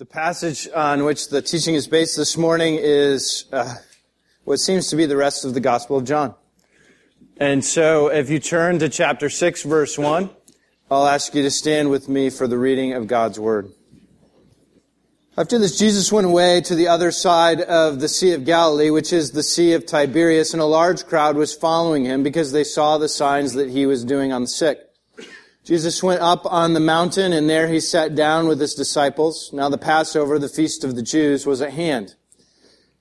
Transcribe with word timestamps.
The 0.00 0.06
passage 0.06 0.66
on 0.74 1.04
which 1.04 1.28
the 1.28 1.42
teaching 1.42 1.74
is 1.74 1.86
based 1.86 2.16
this 2.16 2.38
morning 2.38 2.78
is 2.80 3.44
uh, 3.52 3.74
what 4.44 4.58
seems 4.58 4.88
to 4.88 4.96
be 4.96 5.04
the 5.04 5.18
rest 5.18 5.44
of 5.44 5.52
the 5.52 5.60
Gospel 5.60 5.98
of 5.98 6.04
John. 6.04 6.34
And 7.36 7.62
so 7.62 8.06
if 8.06 8.30
you 8.30 8.38
turn 8.38 8.78
to 8.78 8.88
chapter 8.88 9.28
6, 9.28 9.62
verse 9.64 9.98
1, 9.98 10.30
I'll 10.90 11.06
ask 11.06 11.34
you 11.34 11.42
to 11.42 11.50
stand 11.50 11.90
with 11.90 12.08
me 12.08 12.30
for 12.30 12.48
the 12.48 12.56
reading 12.56 12.94
of 12.94 13.08
God's 13.08 13.38
Word. 13.38 13.72
After 15.36 15.58
this, 15.58 15.78
Jesus 15.78 16.10
went 16.10 16.26
away 16.26 16.62
to 16.62 16.74
the 16.74 16.88
other 16.88 17.10
side 17.10 17.60
of 17.60 18.00
the 18.00 18.08
Sea 18.08 18.32
of 18.32 18.46
Galilee, 18.46 18.88
which 18.88 19.12
is 19.12 19.32
the 19.32 19.42
Sea 19.42 19.74
of 19.74 19.84
Tiberias, 19.84 20.54
and 20.54 20.62
a 20.62 20.64
large 20.64 21.04
crowd 21.04 21.36
was 21.36 21.52
following 21.52 22.06
him 22.06 22.22
because 22.22 22.52
they 22.52 22.64
saw 22.64 22.96
the 22.96 23.06
signs 23.06 23.52
that 23.52 23.68
he 23.68 23.84
was 23.84 24.02
doing 24.02 24.32
on 24.32 24.40
the 24.40 24.48
sick. 24.48 24.89
Jesus 25.70 26.02
went 26.02 26.20
up 26.20 26.46
on 26.46 26.72
the 26.72 26.80
mountain, 26.80 27.32
and 27.32 27.48
there 27.48 27.68
he 27.68 27.78
sat 27.78 28.16
down 28.16 28.48
with 28.48 28.60
his 28.60 28.74
disciples. 28.74 29.52
Now 29.52 29.68
the 29.68 29.78
Passover, 29.78 30.36
the 30.36 30.48
feast 30.48 30.82
of 30.82 30.96
the 30.96 31.02
Jews, 31.02 31.46
was 31.46 31.62
at 31.62 31.74
hand. 31.74 32.16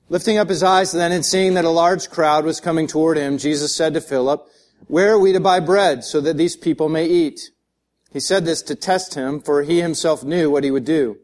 Lifting 0.08 0.38
up 0.38 0.50
his 0.50 0.62
eyes 0.62 0.92
then 0.92 1.12
and 1.12 1.26
seeing 1.26 1.56
that 1.56 1.66
a 1.66 1.72
large 1.72 2.12
crowd 2.12 2.46
was 2.46 2.62
coming 2.62 2.86
toward 2.86 3.18
him, 3.18 3.40
Jesus 3.40 3.76
said 3.76 3.96
to 3.96 4.02
Philip, 4.02 4.48
Where 4.88 5.14
are 5.14 5.20
we 5.20 5.34
to 5.34 5.40
buy 5.40 5.60
bread 5.60 6.04
so 6.04 6.22
that 6.22 6.38
these 6.38 6.56
people 6.56 6.90
may 6.90 7.08
eat? 7.08 7.50
He 8.14 8.20
said 8.20 8.46
this 8.46 8.62
to 8.62 8.76
test 8.76 9.16
him, 9.16 9.42
for 9.42 9.64
he 9.64 9.82
himself 9.82 10.24
knew 10.24 10.52
what 10.52 10.64
he 10.64 10.70
would 10.70 10.86
do. 10.86 11.18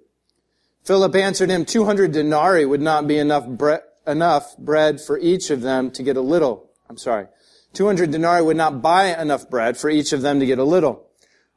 Philip 0.84 1.14
answered 1.14 1.52
him, 1.52 1.64
200 1.64 2.12
denarii 2.12 2.66
would 2.66 2.82
not 2.82 3.08
be 3.08 3.20
enough, 3.20 3.46
bre- 3.46 3.86
enough 4.08 4.58
bread 4.58 5.00
for 5.00 5.20
each 5.20 5.52
of 5.52 5.62
them 5.62 5.92
to 5.92 6.02
get 6.02 6.18
a 6.18 6.22
little. 6.22 6.72
I'm 6.90 6.98
sorry. 6.98 7.28
200 7.74 8.10
denarii 8.10 8.42
would 8.42 8.58
not 8.58 8.82
buy 8.82 9.16
enough 9.16 9.48
bread 9.48 9.78
for 9.78 9.92
each 9.92 10.12
of 10.12 10.24
them 10.24 10.40
to 10.40 10.48
get 10.48 10.58
a 10.58 10.64
little. 10.64 11.06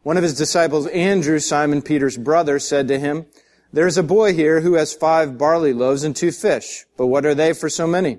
One 0.02 0.16
of 0.16 0.22
his 0.22 0.36
disciples, 0.38 0.86
Andrew, 0.88 1.38
Simon 1.38 1.82
Peter's 1.82 2.16
brother, 2.16 2.58
said 2.58 2.88
to 2.88 2.98
him, 2.98 3.26
There's 3.72 3.98
a 3.98 4.02
boy 4.02 4.32
here 4.32 4.60
who 4.60 4.74
has 4.74 4.94
five 4.94 5.36
barley 5.36 5.72
loaves 5.72 6.04
and 6.04 6.14
two 6.14 6.30
fish, 6.30 6.86
but 6.96 7.08
what 7.08 7.26
are 7.26 7.34
they 7.34 7.52
for 7.52 7.68
so 7.68 7.86
many? 7.86 8.18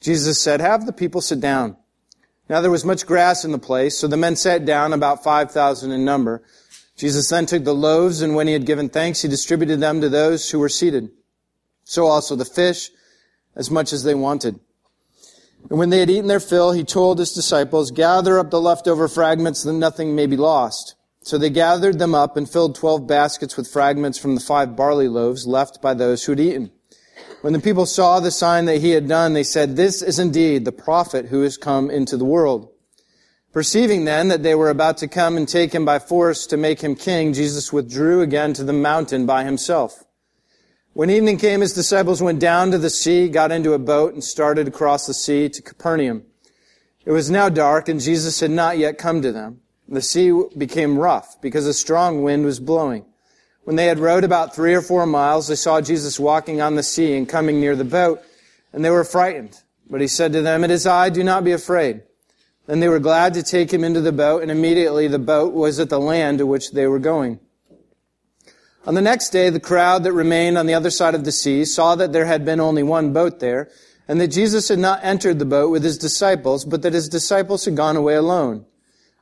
Jesus 0.00 0.40
said, 0.40 0.60
Have 0.60 0.86
the 0.86 0.92
people 0.92 1.20
sit 1.20 1.40
down. 1.40 1.76
Now 2.48 2.60
there 2.60 2.70
was 2.70 2.84
much 2.84 3.06
grass 3.06 3.44
in 3.44 3.52
the 3.52 3.58
place, 3.58 3.98
so 3.98 4.06
the 4.08 4.16
men 4.16 4.36
sat 4.36 4.64
down, 4.64 4.92
about 4.92 5.22
5,000 5.22 5.90
in 5.90 6.04
number. 6.04 6.42
Jesus 6.96 7.28
then 7.28 7.46
took 7.46 7.64
the 7.64 7.74
loaves, 7.74 8.20
and 8.20 8.34
when 8.34 8.46
he 8.46 8.52
had 8.52 8.66
given 8.66 8.88
thanks, 8.88 9.22
he 9.22 9.28
distributed 9.28 9.80
them 9.80 10.00
to 10.00 10.08
those 10.08 10.50
who 10.50 10.58
were 10.58 10.68
seated. 10.68 11.10
So 11.84 12.06
also 12.06 12.36
the 12.36 12.44
fish, 12.44 12.90
as 13.54 13.70
much 13.70 13.92
as 13.92 14.02
they 14.02 14.14
wanted. 14.14 14.58
And 15.70 15.78
when 15.78 15.90
they 15.90 16.00
had 16.00 16.10
eaten 16.10 16.26
their 16.26 16.40
fill, 16.40 16.72
he 16.72 16.84
told 16.84 17.18
his 17.18 17.32
disciples, 17.32 17.90
Gather 17.90 18.38
up 18.38 18.50
the 18.50 18.60
leftover 18.60 19.08
fragments 19.08 19.62
that 19.62 19.72
nothing 19.72 20.16
may 20.16 20.26
be 20.26 20.36
lost. 20.36 20.96
So 21.22 21.38
they 21.38 21.50
gathered 21.50 21.98
them 21.98 22.14
up 22.14 22.36
and 22.36 22.50
filled 22.50 22.74
twelve 22.74 23.06
baskets 23.06 23.56
with 23.56 23.68
fragments 23.68 24.18
from 24.18 24.34
the 24.34 24.40
five 24.40 24.76
barley 24.76 25.08
loaves 25.08 25.46
left 25.46 25.80
by 25.80 25.94
those 25.94 26.24
who 26.24 26.32
had 26.32 26.40
eaten. 26.40 26.72
When 27.42 27.52
the 27.52 27.60
people 27.60 27.86
saw 27.86 28.20
the 28.20 28.30
sign 28.30 28.66
that 28.66 28.80
he 28.80 28.90
had 28.90 29.08
done, 29.08 29.32
they 29.32 29.44
said, 29.44 29.76
This 29.76 30.02
is 30.02 30.18
indeed 30.18 30.64
the 30.64 30.72
prophet 30.72 31.26
who 31.26 31.42
has 31.42 31.56
come 31.56 31.90
into 31.90 32.16
the 32.16 32.24
world. 32.24 32.68
Perceiving 33.52 34.04
then 34.04 34.28
that 34.28 34.42
they 34.42 34.54
were 34.54 34.70
about 34.70 34.98
to 34.98 35.08
come 35.08 35.36
and 35.36 35.48
take 35.48 35.74
him 35.74 35.84
by 35.84 35.98
force 35.98 36.46
to 36.46 36.56
make 36.56 36.80
him 36.80 36.94
king, 36.94 37.32
Jesus 37.32 37.72
withdrew 37.72 38.20
again 38.20 38.52
to 38.54 38.64
the 38.64 38.72
mountain 38.72 39.26
by 39.26 39.44
himself. 39.44 40.04
When 40.94 41.08
evening 41.08 41.38
came, 41.38 41.62
his 41.62 41.72
disciples 41.72 42.22
went 42.22 42.38
down 42.38 42.70
to 42.70 42.78
the 42.78 42.90
sea, 42.90 43.28
got 43.28 43.50
into 43.50 43.72
a 43.72 43.78
boat, 43.78 44.12
and 44.12 44.22
started 44.22 44.68
across 44.68 45.06
the 45.06 45.14
sea 45.14 45.48
to 45.48 45.62
Capernaum. 45.62 46.24
It 47.04 47.12
was 47.12 47.30
now 47.30 47.48
dark, 47.48 47.88
and 47.88 48.00
Jesus 48.00 48.40
had 48.40 48.50
not 48.50 48.76
yet 48.76 48.98
come 48.98 49.22
to 49.22 49.32
them. 49.32 49.61
The 49.92 50.00
sea 50.00 50.32
became 50.56 50.98
rough 50.98 51.38
because 51.42 51.66
a 51.66 51.74
strong 51.74 52.22
wind 52.22 52.46
was 52.46 52.60
blowing. 52.60 53.04
When 53.64 53.76
they 53.76 53.88
had 53.88 53.98
rowed 53.98 54.24
about 54.24 54.56
three 54.56 54.72
or 54.72 54.80
four 54.80 55.04
miles, 55.04 55.48
they 55.48 55.54
saw 55.54 55.82
Jesus 55.82 56.18
walking 56.18 56.62
on 56.62 56.76
the 56.76 56.82
sea 56.82 57.14
and 57.14 57.28
coming 57.28 57.60
near 57.60 57.76
the 57.76 57.84
boat, 57.84 58.22
and 58.72 58.82
they 58.82 58.88
were 58.88 59.04
frightened. 59.04 59.62
But 59.90 60.00
he 60.00 60.06
said 60.08 60.32
to 60.32 60.40
them, 60.40 60.64
It 60.64 60.70
is 60.70 60.86
I, 60.86 61.10
do 61.10 61.22
not 61.22 61.44
be 61.44 61.52
afraid. 61.52 62.04
Then 62.66 62.80
they 62.80 62.88
were 62.88 63.00
glad 63.00 63.34
to 63.34 63.42
take 63.42 63.70
him 63.70 63.84
into 63.84 64.00
the 64.00 64.12
boat, 64.12 64.40
and 64.40 64.50
immediately 64.50 65.08
the 65.08 65.18
boat 65.18 65.52
was 65.52 65.78
at 65.78 65.90
the 65.90 66.00
land 66.00 66.38
to 66.38 66.46
which 66.46 66.72
they 66.72 66.86
were 66.86 66.98
going. 66.98 67.38
On 68.86 68.94
the 68.94 69.02
next 69.02 69.28
day, 69.28 69.50
the 69.50 69.60
crowd 69.60 70.04
that 70.04 70.14
remained 70.14 70.56
on 70.56 70.64
the 70.64 70.74
other 70.74 70.90
side 70.90 71.14
of 71.14 71.26
the 71.26 71.32
sea 71.32 71.66
saw 71.66 71.96
that 71.96 72.14
there 72.14 72.24
had 72.24 72.46
been 72.46 72.60
only 72.60 72.82
one 72.82 73.12
boat 73.12 73.40
there, 73.40 73.68
and 74.08 74.18
that 74.22 74.28
Jesus 74.28 74.68
had 74.68 74.78
not 74.78 75.00
entered 75.02 75.38
the 75.38 75.44
boat 75.44 75.70
with 75.70 75.84
his 75.84 75.98
disciples, 75.98 76.64
but 76.64 76.80
that 76.80 76.94
his 76.94 77.10
disciples 77.10 77.66
had 77.66 77.76
gone 77.76 77.96
away 77.96 78.14
alone. 78.14 78.64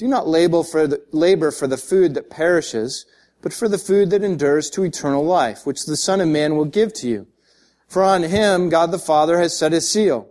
Do 0.00 0.08
not 0.08 0.26
labor 0.26 0.62
for, 0.62 0.86
the, 0.86 1.04
labor 1.12 1.50
for 1.50 1.66
the 1.66 1.76
food 1.76 2.14
that 2.14 2.30
perishes, 2.30 3.04
but 3.42 3.52
for 3.52 3.68
the 3.68 3.76
food 3.76 4.08
that 4.08 4.24
endures 4.24 4.70
to 4.70 4.82
eternal 4.82 5.22
life, 5.22 5.66
which 5.66 5.84
the 5.84 5.94
Son 5.94 6.22
of 6.22 6.28
Man 6.28 6.56
will 6.56 6.64
give 6.64 6.94
to 6.94 7.06
you. 7.06 7.26
For 7.86 8.02
on 8.02 8.22
him 8.22 8.70
God 8.70 8.92
the 8.92 8.98
Father 8.98 9.38
has 9.38 9.54
set 9.54 9.72
his 9.72 9.86
seal. 9.86 10.26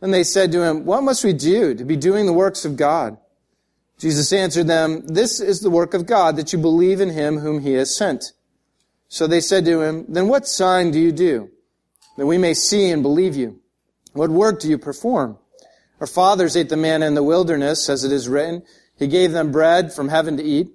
And 0.00 0.14
they 0.14 0.22
said 0.22 0.52
to 0.52 0.62
him, 0.62 0.84
What 0.84 1.02
must 1.02 1.24
we 1.24 1.32
do 1.32 1.74
to 1.74 1.84
be 1.84 1.96
doing 1.96 2.26
the 2.26 2.32
works 2.32 2.64
of 2.64 2.76
God? 2.76 3.18
Jesus 3.98 4.32
answered 4.32 4.68
them, 4.68 5.04
This 5.08 5.40
is 5.40 5.58
the 5.58 5.70
work 5.70 5.92
of 5.92 6.06
God, 6.06 6.36
that 6.36 6.52
you 6.52 6.58
believe 6.60 7.00
in 7.00 7.10
him 7.10 7.38
whom 7.38 7.62
he 7.62 7.72
has 7.72 7.92
sent. 7.92 8.26
So 9.08 9.26
they 9.26 9.40
said 9.40 9.64
to 9.64 9.82
him, 9.82 10.04
Then 10.08 10.28
what 10.28 10.46
sign 10.46 10.92
do 10.92 11.00
you 11.00 11.10
do, 11.10 11.50
that 12.16 12.26
we 12.26 12.38
may 12.38 12.54
see 12.54 12.90
and 12.90 13.02
believe 13.02 13.34
you? 13.34 13.58
What 14.12 14.30
work 14.30 14.60
do 14.60 14.68
you 14.68 14.78
perform? 14.78 15.36
Our 16.00 16.06
fathers 16.06 16.56
ate 16.56 16.68
the 16.68 16.76
manna 16.76 17.06
in 17.06 17.14
the 17.14 17.22
wilderness, 17.22 17.88
as 17.88 18.04
it 18.04 18.12
is 18.12 18.28
written. 18.28 18.62
He 18.96 19.06
gave 19.06 19.32
them 19.32 19.52
bread 19.52 19.92
from 19.92 20.08
heaven 20.08 20.36
to 20.36 20.42
eat. 20.42 20.68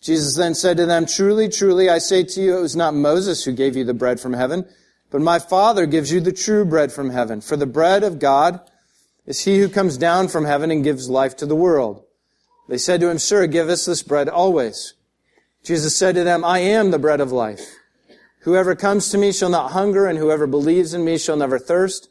Jesus 0.00 0.36
then 0.36 0.54
said 0.54 0.76
to 0.76 0.86
them, 0.86 1.06
Truly, 1.06 1.48
truly, 1.48 1.88
I 1.88 1.98
say 1.98 2.24
to 2.24 2.40
you, 2.40 2.58
it 2.58 2.60
was 2.60 2.76
not 2.76 2.94
Moses 2.94 3.44
who 3.44 3.52
gave 3.52 3.76
you 3.76 3.84
the 3.84 3.94
bread 3.94 4.20
from 4.20 4.34
heaven, 4.34 4.66
but 5.10 5.22
my 5.22 5.38
Father 5.38 5.86
gives 5.86 6.12
you 6.12 6.20
the 6.20 6.32
true 6.32 6.64
bread 6.64 6.92
from 6.92 7.10
heaven. 7.10 7.40
For 7.40 7.56
the 7.56 7.66
bread 7.66 8.02
of 8.02 8.18
God 8.18 8.60
is 9.26 9.44
he 9.44 9.60
who 9.60 9.68
comes 9.68 9.96
down 9.96 10.28
from 10.28 10.44
heaven 10.44 10.70
and 10.70 10.84
gives 10.84 11.08
life 11.08 11.36
to 11.36 11.46
the 11.46 11.56
world. 11.56 12.04
They 12.68 12.78
said 12.78 13.00
to 13.00 13.08
him, 13.08 13.18
Sir, 13.18 13.46
give 13.46 13.68
us 13.68 13.86
this 13.86 14.02
bread 14.02 14.28
always. 14.28 14.94
Jesus 15.62 15.96
said 15.96 16.14
to 16.16 16.24
them, 16.24 16.44
I 16.44 16.58
am 16.58 16.90
the 16.90 16.98
bread 16.98 17.20
of 17.20 17.32
life. 17.32 17.74
Whoever 18.40 18.74
comes 18.74 19.08
to 19.08 19.18
me 19.18 19.32
shall 19.32 19.48
not 19.48 19.72
hunger, 19.72 20.06
and 20.06 20.18
whoever 20.18 20.46
believes 20.46 20.92
in 20.92 21.04
me 21.04 21.16
shall 21.16 21.36
never 21.36 21.58
thirst. 21.58 22.10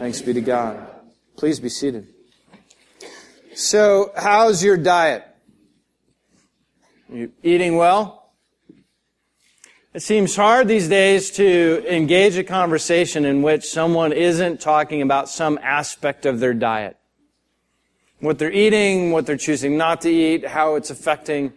Thanks 0.00 0.22
be 0.22 0.32
to 0.32 0.40
God. 0.40 0.88
Please 1.36 1.60
be 1.60 1.68
seated. 1.68 2.06
So, 3.54 4.12
how's 4.16 4.64
your 4.64 4.78
diet? 4.78 5.26
You 7.12 7.32
eating 7.42 7.76
well? 7.76 8.32
It 9.92 10.00
seems 10.00 10.34
hard 10.34 10.68
these 10.68 10.88
days 10.88 11.30
to 11.32 11.84
engage 11.86 12.38
a 12.38 12.44
conversation 12.44 13.26
in 13.26 13.42
which 13.42 13.66
someone 13.66 14.14
isn't 14.14 14.62
talking 14.62 15.02
about 15.02 15.28
some 15.28 15.58
aspect 15.62 16.24
of 16.24 16.40
their 16.40 16.54
diet. 16.54 16.96
What 18.20 18.38
they're 18.38 18.50
eating, 18.50 19.10
what 19.10 19.26
they're 19.26 19.36
choosing 19.36 19.76
not 19.76 20.00
to 20.00 20.10
eat, 20.10 20.46
how 20.46 20.76
it's 20.76 20.88
affecting 20.88 21.52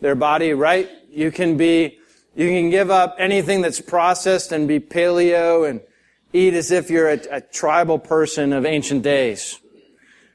their 0.00 0.14
body, 0.14 0.54
right? 0.54 0.88
You 1.10 1.30
can 1.30 1.58
be, 1.58 1.98
you 2.34 2.48
can 2.48 2.70
give 2.70 2.90
up 2.90 3.16
anything 3.18 3.60
that's 3.60 3.82
processed 3.82 4.50
and 4.50 4.66
be 4.66 4.80
paleo 4.80 5.68
and 5.68 5.82
eat 6.32 6.54
as 6.54 6.70
if 6.70 6.90
you're 6.90 7.10
a, 7.10 7.20
a 7.30 7.40
tribal 7.40 7.98
person 7.98 8.52
of 8.52 8.64
ancient 8.64 9.02
days. 9.02 9.58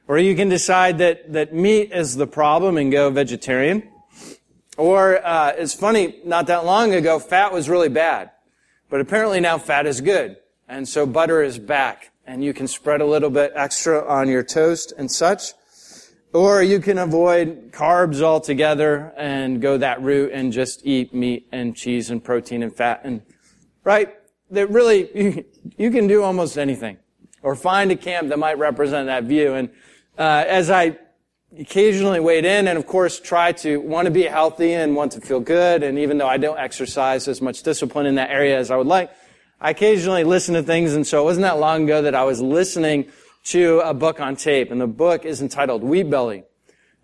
Or 0.07 0.17
you 0.17 0.35
can 0.35 0.47
decide 0.49 0.99
that, 0.99 1.33
that 1.33 1.53
meat 1.53 1.91
is 1.91 2.15
the 2.15 2.27
problem 2.27 2.77
and 2.77 2.91
go 2.91 3.09
vegetarian. 3.09 3.89
Or, 4.77 5.25
uh, 5.25 5.53
it's 5.57 5.73
funny, 5.73 6.19
not 6.23 6.47
that 6.47 6.65
long 6.65 6.93
ago, 6.93 7.19
fat 7.19 7.51
was 7.51 7.67
really 7.67 7.89
bad. 7.89 8.31
But 8.89 9.01
apparently 9.01 9.41
now 9.41 9.57
fat 9.57 9.85
is 9.85 9.99
good. 9.99 10.37
And 10.67 10.87
so 10.87 11.05
butter 11.05 11.43
is 11.43 11.59
back. 11.59 12.11
And 12.25 12.43
you 12.43 12.53
can 12.53 12.67
spread 12.67 13.01
a 13.01 13.05
little 13.05 13.29
bit 13.29 13.51
extra 13.55 14.07
on 14.07 14.29
your 14.29 14.43
toast 14.43 14.93
and 14.97 15.11
such. 15.11 15.53
Or 16.33 16.61
you 16.61 16.79
can 16.79 16.97
avoid 16.97 17.71
carbs 17.71 18.21
altogether 18.21 19.13
and 19.17 19.61
go 19.61 19.77
that 19.77 20.01
route 20.01 20.31
and 20.33 20.53
just 20.53 20.85
eat 20.85 21.13
meat 21.13 21.47
and 21.51 21.75
cheese 21.75 22.09
and 22.09 22.23
protein 22.23 22.63
and 22.63 22.75
fat 22.75 23.01
and, 23.03 23.23
right? 23.83 24.13
That 24.51 24.69
really, 24.69 25.09
you, 25.13 25.45
you 25.77 25.91
can 25.91 26.07
do 26.07 26.23
almost 26.23 26.57
anything. 26.57 26.97
Or 27.43 27.55
find 27.55 27.91
a 27.91 27.95
camp 27.95 28.29
that 28.29 28.39
might 28.39 28.57
represent 28.57 29.07
that 29.07 29.23
view. 29.25 29.53
And, 29.53 29.69
uh, 30.17 30.43
as 30.47 30.69
I 30.69 30.97
occasionally 31.57 32.19
wade 32.19 32.43
in 32.43 32.67
and 32.67 32.77
of 32.77 32.85
course 32.85 33.19
try 33.19 33.51
to 33.53 33.79
want 33.79 34.05
to 34.05 34.11
be 34.11 34.23
healthy 34.23 34.73
and 34.73 34.95
want 34.95 35.13
to 35.13 35.21
feel 35.21 35.39
good, 35.39 35.83
and 35.83 35.97
even 35.99 36.17
though 36.17 36.27
I 36.27 36.37
don't 36.37 36.59
exercise 36.59 37.27
as 37.27 37.41
much 37.41 37.63
discipline 37.63 38.05
in 38.05 38.15
that 38.15 38.29
area 38.29 38.57
as 38.57 38.69
I 38.69 38.75
would 38.75 38.87
like, 38.87 39.11
I 39.59 39.71
occasionally 39.71 40.23
listen 40.23 40.53
to 40.55 40.63
things, 40.63 40.93
and 40.93 41.07
so 41.07 41.21
it 41.21 41.23
wasn't 41.23 41.43
that 41.43 41.57
long 41.57 41.85
ago 41.85 42.03
that 42.03 42.13
I 42.13 42.25
was 42.25 42.41
listening 42.41 43.09
to 43.45 43.79
a 43.79 43.93
book 43.93 44.19
on 44.19 44.35
tape, 44.35 44.71
and 44.71 44.79
the 44.79 44.87
book 44.87 45.25
is 45.25 45.41
entitled 45.41 45.83
Wheat 45.83 46.09
Belly. 46.09 46.43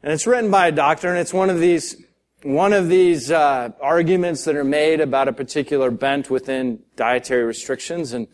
And 0.03 0.11
it's 0.11 0.27
written 0.27 0.51
by 0.51 0.67
a 0.67 0.71
doctor, 0.71 1.09
and 1.09 1.17
it's 1.17 1.33
one 1.33 1.49
of 1.49 1.59
these, 1.59 1.95
one 2.43 2.73
of 2.73 2.89
these 2.89 3.31
uh, 3.31 3.69
arguments 3.81 4.43
that 4.45 4.55
are 4.55 4.63
made 4.63 4.99
about 4.99 5.27
a 5.27 5.33
particular 5.33 5.89
bent 5.89 6.29
within 6.29 6.79
dietary 6.95 7.43
restrictions. 7.43 8.13
And 8.13 8.27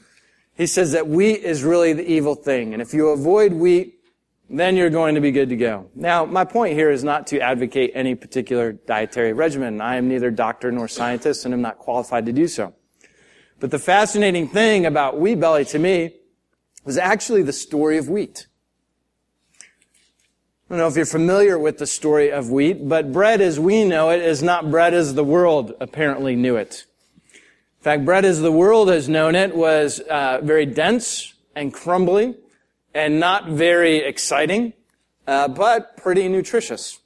he 0.56 0.66
says 0.66 0.92
that 0.92 1.08
wheat 1.08 1.42
is 1.44 1.64
really 1.64 1.94
the 1.94 2.06
evil 2.06 2.36
thing, 2.36 2.74
and 2.74 2.82
if 2.82 2.94
you 2.94 3.10
avoid 3.10 3.54
wheat, 3.54 3.96
then 4.50 4.76
you're 4.76 4.90
going 4.90 5.16
to 5.16 5.22
be 5.22 5.32
good 5.32 5.50
to 5.50 5.56
go. 5.56 5.90
Now, 5.96 6.26
my 6.26 6.44
point 6.44 6.74
here 6.74 6.90
is 6.90 7.04
not 7.04 7.28
to 7.28 7.40
advocate 7.40 7.92
any 7.94 8.16
particular 8.16 8.74
dietary 8.74 9.32
regimen. 9.32 9.80
I 9.80 9.96
am 9.96 10.10
neither 10.10 10.32
doctor 10.32 10.72
nor 10.72 10.88
scientist, 10.88 11.46
and 11.46 11.54
am 11.54 11.62
not 11.62 11.78
qualified 11.78 12.26
to 12.26 12.34
do 12.34 12.48
so. 12.48 12.74
But 13.60 13.72
the 13.72 13.80
fascinating 13.80 14.50
thing 14.50 14.86
about 14.86 15.20
wheat 15.20 15.40
belly 15.40 15.66
to 15.66 15.80
me 15.80 16.16
was 16.84 16.98
actually 16.98 17.44
the 17.44 17.54
story 17.54 17.98
of 17.98 18.10
wheat. 18.10 18.48
I 20.70 20.74
don't 20.74 20.82
know 20.82 20.88
if 20.88 20.96
you're 20.98 21.06
familiar 21.08 21.58
with 21.58 21.80
the 21.80 21.88
story 21.88 22.32
of 22.32 22.52
wheat, 22.52 22.88
but 22.88 23.12
bread 23.12 23.42
as 23.42 23.60
we 23.60 23.86
know 23.86 24.12
it 24.12 24.22
is 24.22 24.44
not 24.44 24.70
bread 24.70 24.94
as 24.94 25.16
the 25.16 25.24
world 25.24 25.74
apparently 25.80 26.36
knew 26.36 26.58
it. 26.58 26.86
In 27.24 27.82
fact, 27.82 28.06
bread 28.06 28.24
as 28.24 28.40
the 28.40 28.52
world 28.52 28.88
has 28.90 29.10
known 29.10 29.34
it 29.34 29.56
was 29.56 30.00
uh, 30.00 30.42
very 30.44 30.68
dense 30.68 31.34
and 31.56 31.74
crumbly 31.74 32.36
and 32.94 33.20
not 33.20 33.50
very 33.50 33.98
exciting, 33.98 34.74
uh, 35.26 35.48
but 35.48 35.98
pretty 35.98 36.28
nutritious. 36.28 37.00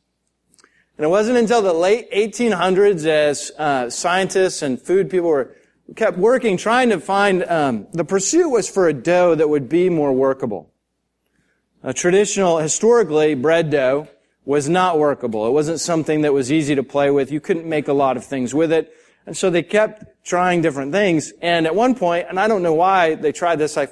And 0.98 1.06
it 1.06 1.10
wasn't 1.10 1.38
until 1.38 1.62
the 1.62 1.72
late 1.72 2.12
1800s 2.12 3.06
as 3.06 3.50
uh, 3.58 3.90
scientists 3.90 4.62
and 4.62 4.82
food 4.82 5.10
people 5.10 5.30
were 5.30 5.56
kept 5.96 6.18
working, 6.18 6.58
trying 6.58 6.90
to 6.90 7.00
find, 7.00 7.46
um, 7.46 7.88
the 7.94 8.04
pursuit 8.04 8.50
was 8.50 8.70
for 8.70 8.90
a 8.90 8.94
dough 8.94 9.36
that 9.36 9.48
would 9.48 9.70
be 9.70 9.90
more 9.90 10.12
workable. 10.12 10.73
A 11.86 11.94
traditional, 11.94 12.60
historically, 12.60 13.36
bread 13.36 13.70
dough 13.70 14.08
was 14.46 14.70
not 14.70 14.98
workable. 14.98 15.46
It 15.48 15.52
wasn't 15.52 15.82
something 15.82 16.22
that 16.22 16.32
was 16.32 16.50
easy 16.50 16.76
to 16.76 16.84
play 16.84 17.12
with. 17.12 17.30
You 17.30 17.42
couldn't 17.42 17.68
make 17.68 17.90
a 17.90 17.94
lot 17.94 18.16
of 18.16 18.24
things 18.24 18.54
with 18.54 18.72
it. 18.72 18.94
And 19.26 19.36
so 19.36 19.50
they 19.50 19.64
kept 19.64 20.26
trying 20.26 20.62
different 20.62 20.94
things. 20.94 21.34
And 21.42 21.66
at 21.66 21.76
one 21.76 21.96
point, 21.96 22.28
and 22.30 22.40
I 22.40 22.48
don't 22.48 22.64
know 22.64 22.74
why 22.74 23.16
they 23.16 23.34
tried 23.34 23.58
this, 23.58 23.78
I, 23.78 23.90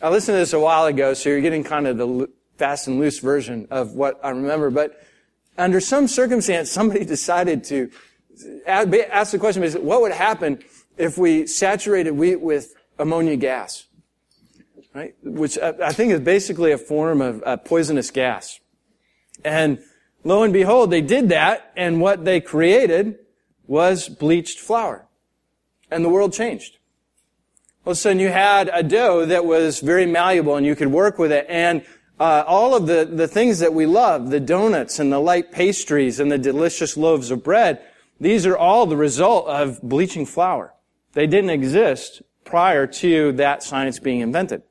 I 0.00 0.08
listened 0.08 0.34
to 0.34 0.38
this 0.38 0.54
a 0.54 0.60
while 0.60 0.86
ago, 0.86 1.12
so 1.12 1.28
you're 1.28 1.42
getting 1.42 1.62
kind 1.62 1.86
of 1.86 1.98
the 1.98 2.30
fast 2.56 2.88
and 2.88 2.98
loose 2.98 3.18
version 3.18 3.68
of 3.70 3.92
what 3.92 4.18
I 4.24 4.30
remember, 4.30 4.70
but 4.70 5.02
under 5.58 5.80
some 5.80 6.08
circumstance, 6.08 6.70
somebody 6.70 7.04
decided 7.16 7.64
to 7.64 7.90
ask 8.66 9.32
the 9.32 9.38
question, 9.38 9.62
what 9.84 10.00
would 10.00 10.12
happen 10.12 10.62
if 10.96 11.18
we 11.18 11.46
saturated 11.46 12.12
wheat 12.12 12.40
with 12.40 12.74
ammonia 12.98 13.36
gas, 13.36 13.86
right? 14.94 15.14
Which 15.22 15.58
I 15.58 15.92
think 15.92 16.12
is 16.12 16.20
basically 16.20 16.72
a 16.72 16.78
form 16.78 17.20
of 17.20 17.42
a 17.46 17.56
poisonous 17.56 18.10
gas. 18.10 18.60
And 19.44 19.78
lo 20.24 20.42
and 20.42 20.52
behold, 20.52 20.90
they 20.90 21.00
did 21.00 21.28
that, 21.30 21.72
and 21.76 22.00
what 22.00 22.24
they 22.24 22.40
created 22.40 23.18
was 23.66 24.08
bleached 24.08 24.58
flour. 24.58 25.06
And 25.90 26.04
the 26.04 26.08
world 26.08 26.32
changed. 26.32 26.78
All 27.86 27.92
of 27.92 27.96
a 27.96 28.00
sudden 28.00 28.20
you 28.20 28.28
had 28.28 28.68
a 28.72 28.82
dough 28.82 29.24
that 29.26 29.44
was 29.44 29.80
very 29.80 30.06
malleable 30.06 30.56
and 30.56 30.66
you 30.66 30.76
could 30.76 30.92
work 30.92 31.18
with 31.18 31.32
it. 31.32 31.46
And 31.48 31.84
uh, 32.18 32.44
all 32.46 32.76
of 32.76 32.86
the, 32.86 33.06
the 33.06 33.26
things 33.26 33.60
that 33.60 33.72
we 33.72 33.86
love, 33.86 34.30
the 34.30 34.40
donuts 34.40 34.98
and 34.98 35.10
the 35.10 35.18
light 35.18 35.50
pastries 35.50 36.20
and 36.20 36.30
the 36.30 36.38
delicious 36.38 36.96
loaves 36.96 37.30
of 37.30 37.42
bread, 37.42 37.80
these 38.20 38.44
are 38.44 38.56
all 38.56 38.84
the 38.84 38.96
result 38.96 39.46
of 39.46 39.80
bleaching 39.82 40.26
flour. 40.26 40.74
They 41.14 41.26
didn't 41.26 41.50
exist 41.50 42.22
prior 42.44 42.86
to 42.86 43.32
that 43.32 43.62
science 43.62 43.98
being 43.98 44.20
invented. 44.20 44.62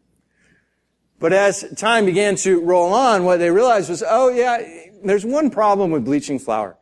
But 1.20 1.34
as 1.34 1.66
time 1.76 2.06
began 2.06 2.36
to 2.38 2.62
roll 2.62 2.94
on, 2.94 3.26
what 3.26 3.40
they 3.40 3.52
realized 3.52 3.90
was, 3.90 4.04
oh 4.08 4.30
yeah, 4.30 4.64
there's 5.04 5.26
one 5.26 5.50
problem 5.50 5.92
with 5.92 6.06
bleaching 6.06 6.40
flour. 6.40 6.78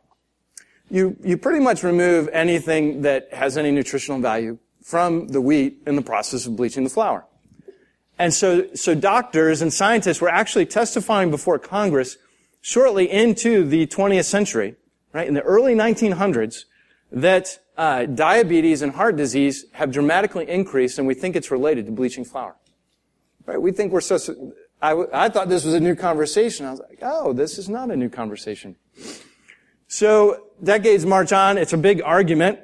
You, 0.90 1.16
you 1.22 1.36
pretty 1.36 1.60
much 1.60 1.82
remove 1.82 2.28
anything 2.32 3.02
that 3.02 3.32
has 3.34 3.58
any 3.58 3.70
nutritional 3.70 4.20
value 4.20 4.58
from 4.82 5.28
the 5.28 5.40
wheat 5.40 5.82
in 5.86 5.96
the 5.96 6.02
process 6.02 6.46
of 6.46 6.56
bleaching 6.56 6.84
the 6.84 6.90
flour. 6.90 7.26
And 8.18 8.32
so, 8.32 8.74
so 8.74 8.94
doctors 8.94 9.60
and 9.60 9.72
scientists 9.72 10.20
were 10.20 10.30
actually 10.30 10.66
testifying 10.66 11.30
before 11.30 11.58
Congress 11.58 12.16
shortly 12.60 13.10
into 13.10 13.64
the 13.64 13.86
20th 13.86 14.24
century, 14.24 14.76
right, 15.12 15.28
in 15.28 15.34
the 15.34 15.42
early 15.42 15.74
1900s, 15.74 16.64
that 17.12 17.58
uh, 17.76 18.06
diabetes 18.06 18.82
and 18.82 18.92
heart 18.92 19.16
disease 19.16 19.66
have 19.72 19.92
dramatically 19.92 20.48
increased, 20.48 20.98
and 20.98 21.06
we 21.06 21.14
think 21.14 21.36
it's 21.36 21.50
related 21.50 21.86
to 21.86 21.92
bleaching 21.92 22.24
flour. 22.24 22.56
Right? 23.48 23.60
We 23.60 23.72
think 23.72 23.92
we're 23.92 24.02
so. 24.02 24.52
I, 24.82 25.06
I 25.10 25.30
thought 25.30 25.48
this 25.48 25.64
was 25.64 25.72
a 25.72 25.80
new 25.80 25.94
conversation. 25.94 26.66
I 26.66 26.70
was 26.70 26.80
like, 26.80 26.98
oh, 27.00 27.32
this 27.32 27.56
is 27.56 27.66
not 27.66 27.90
a 27.90 27.96
new 27.96 28.10
conversation. 28.10 28.76
So 29.86 30.48
decades 30.62 31.06
march 31.06 31.32
on. 31.32 31.56
It's 31.56 31.72
a 31.72 31.78
big 31.78 32.02
argument. 32.02 32.58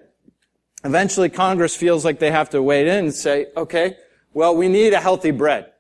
Eventually, 0.85 1.31
Congress 1.31 1.75
feels 1.75 2.05
like 2.05 2.19
they 2.19 2.31
have 2.31 2.51
to 2.51 2.63
wade 2.63 2.87
in 2.87 3.07
and 3.07 3.15
say, 3.15 3.47
okay, 3.57 3.97
well, 4.35 4.55
we 4.55 4.69
need 4.69 4.93
a 4.93 5.01
healthy 5.01 5.31
bread. 5.31 5.73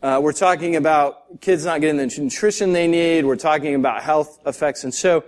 Uh, 0.00 0.20
we're 0.22 0.32
talking 0.32 0.76
about 0.76 1.40
kids 1.40 1.64
not 1.64 1.80
getting 1.80 1.96
the 1.96 2.06
nutrition 2.06 2.72
they 2.72 2.86
need. 2.86 3.24
We're 3.24 3.34
talking 3.34 3.74
about 3.74 4.00
health 4.04 4.38
effects. 4.46 4.84
And 4.84 4.94
so, 4.94 5.24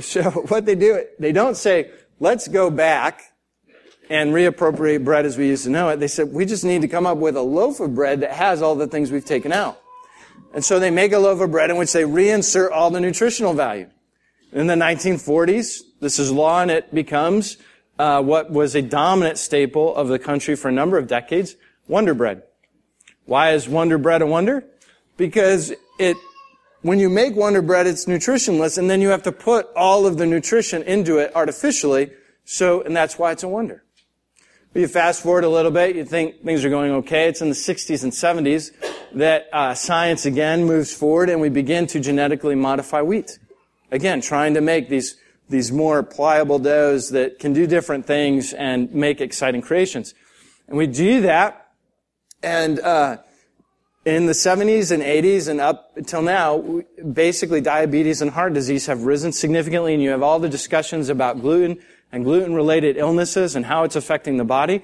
so 0.00 0.22
what 0.48 0.64
they 0.64 0.76
do, 0.76 1.04
they 1.18 1.32
don't 1.32 1.58
say, 1.58 1.90
let's 2.20 2.48
go 2.48 2.70
back 2.70 3.33
and 4.10 4.32
reappropriate 4.32 5.04
bread 5.04 5.26
as 5.26 5.36
we 5.36 5.48
used 5.48 5.64
to 5.64 5.70
know 5.70 5.88
it. 5.88 6.00
They 6.00 6.08
said, 6.08 6.32
we 6.32 6.46
just 6.46 6.64
need 6.64 6.82
to 6.82 6.88
come 6.88 7.06
up 7.06 7.18
with 7.18 7.36
a 7.36 7.42
loaf 7.42 7.80
of 7.80 7.94
bread 7.94 8.20
that 8.20 8.32
has 8.32 8.62
all 8.62 8.74
the 8.74 8.86
things 8.86 9.10
we've 9.10 9.24
taken 9.24 9.52
out. 9.52 9.80
And 10.52 10.64
so 10.64 10.78
they 10.78 10.90
make 10.90 11.12
a 11.12 11.18
loaf 11.18 11.40
of 11.40 11.50
bread 11.50 11.70
in 11.70 11.76
which 11.76 11.92
they 11.92 12.02
reinsert 12.02 12.70
all 12.70 12.90
the 12.90 13.00
nutritional 13.00 13.54
value. 13.54 13.88
In 14.52 14.66
the 14.66 14.74
1940s, 14.74 15.80
this 16.00 16.18
is 16.18 16.30
law 16.30 16.62
and 16.62 16.70
it 16.70 16.94
becomes 16.94 17.56
uh, 17.98 18.22
what 18.22 18.50
was 18.50 18.74
a 18.74 18.82
dominant 18.82 19.38
staple 19.38 19.94
of 19.94 20.08
the 20.08 20.18
country 20.18 20.56
for 20.56 20.68
a 20.68 20.72
number 20.72 20.98
of 20.98 21.06
decades, 21.06 21.56
Wonder 21.88 22.14
Bread. 22.14 22.42
Why 23.26 23.52
is 23.52 23.68
Wonder 23.68 23.98
Bread 23.98 24.22
a 24.22 24.26
wonder? 24.26 24.64
Because 25.16 25.72
it 25.98 26.16
when 26.82 26.98
you 26.98 27.08
make 27.08 27.34
Wonder 27.34 27.62
Bread, 27.62 27.86
it's 27.86 28.04
nutritionless, 28.04 28.76
and 28.76 28.90
then 28.90 29.00
you 29.00 29.08
have 29.08 29.22
to 29.22 29.32
put 29.32 29.68
all 29.74 30.06
of 30.06 30.18
the 30.18 30.26
nutrition 30.26 30.82
into 30.82 31.16
it 31.16 31.34
artificially. 31.34 32.10
So, 32.44 32.82
and 32.82 32.94
that's 32.94 33.18
why 33.18 33.32
it's 33.32 33.42
a 33.42 33.48
wonder. 33.48 33.83
But 34.74 34.80
you 34.80 34.88
fast 34.88 35.22
forward 35.22 35.44
a 35.44 35.48
little 35.48 35.70
bit, 35.70 35.94
you 35.94 36.04
think 36.04 36.42
things 36.42 36.64
are 36.64 36.68
going 36.68 36.90
okay. 36.90 37.28
It's 37.28 37.40
in 37.40 37.48
the 37.48 37.54
60s 37.54 38.02
and 38.02 38.12
70s 38.12 38.72
that 39.12 39.46
uh, 39.52 39.72
science 39.72 40.26
again 40.26 40.64
moves 40.64 40.92
forward, 40.92 41.30
and 41.30 41.40
we 41.40 41.48
begin 41.48 41.86
to 41.86 42.00
genetically 42.00 42.56
modify 42.56 43.00
wheat. 43.00 43.38
Again, 43.92 44.20
trying 44.20 44.54
to 44.54 44.60
make 44.60 44.88
these 44.88 45.16
these 45.48 45.70
more 45.70 46.02
pliable 46.02 46.58
doughs 46.58 47.10
that 47.10 47.38
can 47.38 47.52
do 47.52 47.68
different 47.68 48.06
things 48.06 48.52
and 48.52 48.92
make 48.92 49.20
exciting 49.20 49.62
creations. 49.62 50.12
And 50.66 50.76
we 50.76 50.88
do 50.88 51.20
that, 51.20 51.68
and 52.42 52.80
uh, 52.80 53.18
in 54.04 54.26
the 54.26 54.32
70s 54.32 54.90
and 54.90 55.02
80s 55.02 55.48
and 55.48 55.60
up 55.60 55.92
until 55.96 56.22
now, 56.22 56.82
basically 57.12 57.60
diabetes 57.60 58.20
and 58.20 58.30
heart 58.32 58.54
disease 58.54 58.86
have 58.86 59.02
risen 59.02 59.30
significantly, 59.30 59.94
and 59.94 60.02
you 60.02 60.10
have 60.10 60.22
all 60.22 60.40
the 60.40 60.48
discussions 60.48 61.10
about 61.10 61.40
gluten 61.40 61.78
and 62.14 62.24
gluten-related 62.24 62.96
illnesses 62.96 63.56
and 63.56 63.66
how 63.66 63.82
it's 63.82 63.96
affecting 63.96 64.36
the 64.36 64.44
body. 64.44 64.82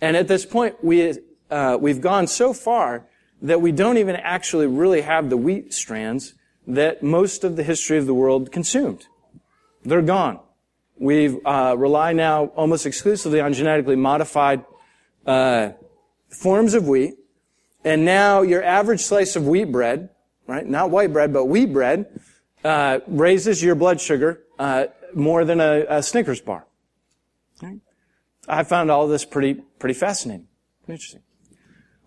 And 0.00 0.16
at 0.16 0.28
this 0.28 0.46
point, 0.46 0.82
we, 0.82 1.14
uh, 1.50 1.76
we've 1.78 2.00
gone 2.00 2.26
so 2.26 2.54
far 2.54 3.06
that 3.42 3.60
we 3.60 3.70
don't 3.70 3.98
even 3.98 4.16
actually 4.16 4.66
really 4.66 5.02
have 5.02 5.28
the 5.28 5.36
wheat 5.36 5.74
strands 5.74 6.34
that 6.66 7.02
most 7.02 7.44
of 7.44 7.56
the 7.56 7.62
history 7.62 7.98
of 7.98 8.06
the 8.06 8.14
world 8.14 8.50
consumed. 8.50 9.06
They're 9.84 10.00
gone. 10.00 10.40
We 10.98 11.40
uh, 11.42 11.74
rely 11.76 12.14
now 12.14 12.46
almost 12.56 12.86
exclusively 12.86 13.40
on 13.40 13.52
genetically 13.52 13.96
modified 13.96 14.64
uh, 15.26 15.72
forms 16.30 16.72
of 16.72 16.88
wheat 16.88 17.14
and 17.84 18.04
now 18.04 18.40
your 18.40 18.62
average 18.62 19.00
slice 19.00 19.36
of 19.36 19.46
wheat 19.46 19.70
bread, 19.70 20.10
right? 20.46 20.66
Not 20.66 20.90
white 20.90 21.12
bread, 21.12 21.32
but 21.32 21.44
wheat 21.46 21.72
bread, 21.72 22.20
uh, 22.64 23.00
raises 23.06 23.62
your 23.62 23.74
blood 23.74 24.00
sugar 24.00 24.42
uh, 24.58 24.86
more 25.14 25.44
than 25.44 25.60
a, 25.60 25.84
a 25.88 26.02
Snickers 26.02 26.40
bar. 26.40 26.66
I 28.50 28.64
found 28.64 28.90
all 28.90 29.06
this 29.06 29.24
pretty 29.24 29.54
pretty 29.78 29.94
fascinating, 29.94 30.48
interesting. 30.88 31.22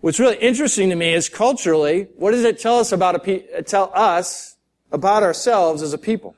What's 0.02 0.20
really 0.20 0.36
interesting 0.38 0.90
to 0.90 0.96
me 0.96 1.14
is 1.14 1.30
culturally, 1.30 2.10
what 2.18 2.32
does 2.32 2.44
it 2.44 2.60
tell 2.60 2.78
us 2.80 2.92
about 2.92 3.16
a 3.16 3.20
pe- 3.20 3.62
tell 3.62 3.90
us 3.96 4.58
about 4.92 5.24
ourselves 5.24 5.82
as 5.82 5.94
a 5.94 5.98
people? 5.98 6.36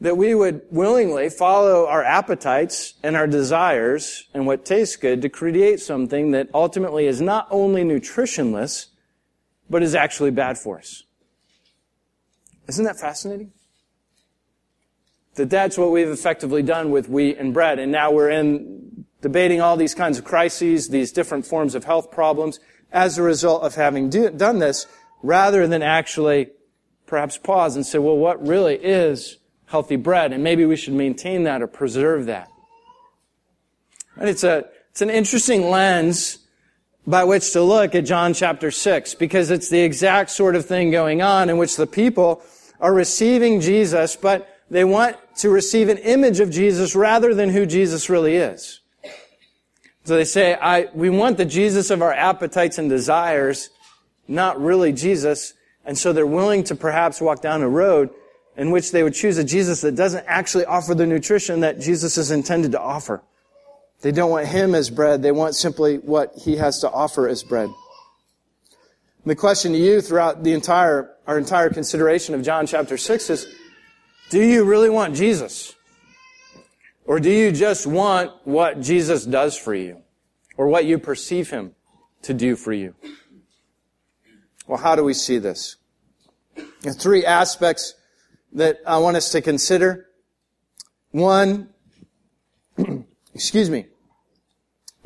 That 0.00 0.16
we 0.16 0.34
would 0.34 0.62
willingly 0.70 1.28
follow 1.28 1.88
our 1.88 2.04
appetites 2.04 2.94
and 3.02 3.16
our 3.16 3.26
desires 3.26 4.28
and 4.32 4.46
what 4.46 4.64
tastes 4.64 4.94
good 4.94 5.22
to 5.22 5.28
create 5.28 5.80
something 5.80 6.30
that 6.30 6.48
ultimately 6.54 7.06
is 7.06 7.20
not 7.20 7.48
only 7.50 7.82
nutritionless, 7.82 8.86
but 9.68 9.82
is 9.82 9.96
actually 9.96 10.30
bad 10.30 10.58
for 10.58 10.78
us. 10.78 11.02
Isn't 12.68 12.84
that 12.84 13.00
fascinating? 13.00 13.52
That 15.34 15.48
that's 15.48 15.78
what 15.78 15.90
we've 15.90 16.08
effectively 16.08 16.62
done 16.62 16.90
with 16.90 17.08
wheat 17.08 17.38
and 17.38 17.54
bread. 17.54 17.78
And 17.78 17.90
now 17.90 18.10
we're 18.10 18.30
in 18.30 19.06
debating 19.22 19.60
all 19.60 19.76
these 19.76 19.94
kinds 19.94 20.18
of 20.18 20.24
crises, 20.24 20.88
these 20.88 21.12
different 21.12 21.46
forms 21.46 21.74
of 21.74 21.84
health 21.84 22.10
problems 22.10 22.60
as 22.92 23.16
a 23.16 23.22
result 23.22 23.62
of 23.62 23.74
having 23.76 24.10
do, 24.10 24.28
done 24.30 24.58
this, 24.58 24.86
rather 25.22 25.66
than 25.66 25.82
actually 25.82 26.50
perhaps 27.06 27.38
pause 27.38 27.76
and 27.76 27.86
say, 27.86 27.98
well, 27.98 28.16
what 28.16 28.46
really 28.46 28.74
is 28.74 29.38
healthy 29.66 29.96
bread? 29.96 30.32
And 30.32 30.44
maybe 30.44 30.66
we 30.66 30.76
should 30.76 30.92
maintain 30.92 31.44
that 31.44 31.62
or 31.62 31.66
preserve 31.66 32.26
that. 32.26 32.48
And 34.16 34.28
it's 34.28 34.44
a, 34.44 34.66
it's 34.90 35.00
an 35.00 35.10
interesting 35.10 35.70
lens 35.70 36.38
by 37.06 37.24
which 37.24 37.52
to 37.52 37.62
look 37.62 37.94
at 37.94 38.04
John 38.04 38.34
chapter 38.34 38.70
6 38.70 39.14
because 39.14 39.50
it's 39.50 39.70
the 39.70 39.80
exact 39.80 40.30
sort 40.30 40.54
of 40.54 40.66
thing 40.66 40.90
going 40.90 41.22
on 41.22 41.48
in 41.48 41.56
which 41.56 41.76
the 41.76 41.86
people 41.86 42.42
are 42.80 42.92
receiving 42.92 43.60
Jesus, 43.60 44.16
but 44.16 44.51
they 44.72 44.84
want 44.84 45.18
to 45.36 45.50
receive 45.50 45.90
an 45.90 45.98
image 45.98 46.40
of 46.40 46.50
Jesus 46.50 46.96
rather 46.96 47.34
than 47.34 47.50
who 47.50 47.66
Jesus 47.66 48.08
really 48.08 48.36
is. 48.36 48.80
So 50.04 50.16
they 50.16 50.24
say, 50.24 50.54
I, 50.54 50.88
we 50.94 51.10
want 51.10 51.36
the 51.36 51.44
Jesus 51.44 51.90
of 51.90 52.00
our 52.00 52.12
appetites 52.12 52.78
and 52.78 52.88
desires, 52.88 53.68
not 54.26 54.58
really 54.58 54.94
Jesus. 54.94 55.52
And 55.84 55.98
so 55.98 56.14
they're 56.14 56.26
willing 56.26 56.64
to 56.64 56.74
perhaps 56.74 57.20
walk 57.20 57.42
down 57.42 57.60
a 57.60 57.68
road 57.68 58.08
in 58.56 58.70
which 58.70 58.92
they 58.92 59.02
would 59.02 59.12
choose 59.12 59.36
a 59.36 59.44
Jesus 59.44 59.82
that 59.82 59.94
doesn't 59.94 60.24
actually 60.26 60.64
offer 60.64 60.94
the 60.94 61.06
nutrition 61.06 61.60
that 61.60 61.78
Jesus 61.78 62.16
is 62.16 62.30
intended 62.30 62.72
to 62.72 62.80
offer. 62.80 63.22
They 64.00 64.10
don't 64.10 64.30
want 64.30 64.46
him 64.46 64.74
as 64.74 64.88
bread. 64.88 65.20
They 65.20 65.32
want 65.32 65.54
simply 65.54 65.98
what 65.98 66.32
he 66.34 66.56
has 66.56 66.78
to 66.80 66.90
offer 66.90 67.28
as 67.28 67.42
bread. 67.42 67.68
And 67.68 69.30
the 69.30 69.36
question 69.36 69.72
to 69.72 69.78
you 69.78 70.00
throughout 70.00 70.44
the 70.44 70.54
entire, 70.54 71.14
our 71.26 71.36
entire 71.36 71.68
consideration 71.68 72.34
of 72.34 72.42
John 72.42 72.66
chapter 72.66 72.96
6 72.96 73.28
is, 73.28 73.46
do 74.32 74.42
you 74.42 74.64
really 74.64 74.88
want 74.88 75.14
Jesus? 75.14 75.74
Or 77.04 77.20
do 77.20 77.30
you 77.30 77.52
just 77.52 77.86
want 77.86 78.32
what 78.44 78.80
Jesus 78.80 79.26
does 79.26 79.58
for 79.58 79.74
you? 79.74 79.98
Or 80.56 80.68
what 80.68 80.86
you 80.86 80.98
perceive 80.98 81.50
him 81.50 81.74
to 82.22 82.32
do 82.32 82.56
for 82.56 82.72
you? 82.72 82.94
Well, 84.66 84.78
how 84.78 84.96
do 84.96 85.04
we 85.04 85.12
see 85.12 85.36
this? 85.36 85.76
There 86.80 86.94
three 86.94 87.26
aspects 87.26 87.92
that 88.54 88.78
I 88.86 88.96
want 88.96 89.18
us 89.18 89.30
to 89.32 89.42
consider. 89.42 90.06
One, 91.10 91.68
excuse 93.34 93.68
me, 93.68 93.84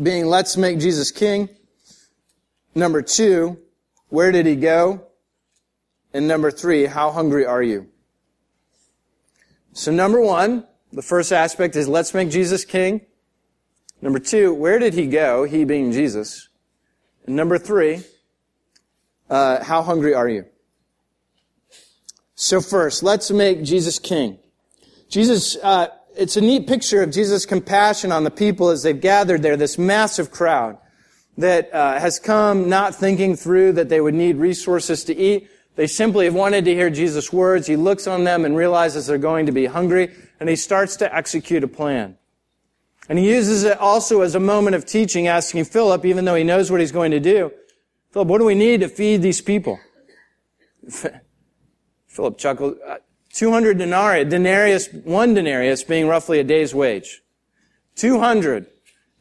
being 0.00 0.26
let's 0.26 0.56
make 0.56 0.78
Jesus 0.78 1.11
king. 1.11 1.49
Number 2.76 3.02
two, 3.02 3.59
where 4.09 4.30
did 4.30 4.47
he 4.47 4.54
go? 4.54 5.09
And 6.14 6.28
number 6.28 6.52
three, 6.52 6.87
how 6.87 7.11
hungry 7.11 7.45
are 7.45 7.62
you? 7.62 7.88
So 9.76 9.92
number 9.92 10.18
one, 10.18 10.64
the 10.90 11.02
first 11.02 11.33
aspect 11.33 11.76
is 11.76 11.87
let's 11.87 12.14
make 12.14 12.30
Jesus 12.30 12.64
king. 12.64 13.02
Number 14.00 14.18
two, 14.18 14.54
where 14.54 14.78
did 14.78 14.95
he 14.95 15.06
go? 15.06 15.45
He 15.45 15.66
being 15.66 15.92
Jesus. 15.92 16.49
And 17.26 17.37
number 17.37 17.59
three, 17.59 18.02
uh, 19.28 19.62
how 19.62 19.83
hungry 19.83 20.14
are 20.14 20.30
you? 20.30 20.47
So 22.35 22.62
first, 22.62 23.02
let's 23.02 23.30
make 23.30 23.64
Jesus 23.64 23.99
king. 23.99 24.38
Jesus, 25.11 25.59
uh, 25.62 25.88
it's 26.16 26.38
a 26.38 26.40
neat 26.40 26.66
picture 26.66 27.02
of 27.02 27.11
Jesus' 27.11 27.45
compassion 27.45 28.12
on 28.12 28.25
the 28.25 28.30
people 28.30 28.71
as 28.71 28.83
they've 28.83 28.99
gathered 28.99 29.42
there, 29.42 29.59
this 29.59 29.76
massive 29.76 30.30
crowd 30.30 30.78
that 31.37 31.71
uh, 31.75 32.00
has 32.00 32.18
come 32.18 32.71
not 32.71 32.95
thinking 32.95 33.37
through 33.37 33.73
that 33.73 33.90
they 33.90 34.00
would 34.00 34.14
need 34.14 34.37
resources 34.37 35.04
to 35.04 35.14
eat. 35.14 35.50
They 35.76 35.87
simply 35.87 36.25
have 36.25 36.35
wanted 36.35 36.64
to 36.64 36.75
hear 36.75 36.90
Jesus' 36.90 37.33
words. 37.33 37.66
He 37.66 37.76
looks 37.76 38.06
on 38.06 38.25
them 38.25 38.45
and 38.45 38.56
realizes 38.56 39.06
they're 39.06 39.18
going 39.18 39.47
to 39.47 39.52
be 39.52 39.66
hungry 39.66 40.14
and 40.40 40.49
he 40.49 40.56
starts 40.56 40.97
to 40.97 41.14
execute 41.14 41.62
a 41.62 41.68
plan. 41.68 42.16
And 43.09 43.18
he 43.18 43.28
uses 43.28 43.62
it 43.62 43.78
also 43.78 44.23
as 44.23 44.35
a 44.35 44.40
moment 44.40 44.75
of 44.75 44.85
teaching, 44.85 45.28
asking 45.28 45.66
Philip, 45.66 46.04
even 46.04 46.25
though 46.25 46.35
he 46.35 46.45
knows 46.45 46.71
what 46.71 46.80
he's 46.80 46.92
going 46.92 47.12
to 47.12 47.21
do, 47.21 47.52
Philip, 48.11 48.28
what 48.28 48.38
do 48.38 48.45
we 48.45 48.54
need 48.54 48.80
to 48.80 48.88
feed 48.88 49.23
these 49.23 49.40
people? 49.40 49.78
Philip 52.09 52.38
chuckled, 52.38 52.78
uh, 52.85 52.97
200 53.35 53.76
denarii, 53.76 54.25
denarius, 54.25 54.88
one 55.04 55.35
denarius 55.35 55.85
being 55.85 56.09
roughly 56.09 56.40
a 56.40 56.45
day's 56.45 56.75
wage. 56.75 57.23
200 57.97 58.66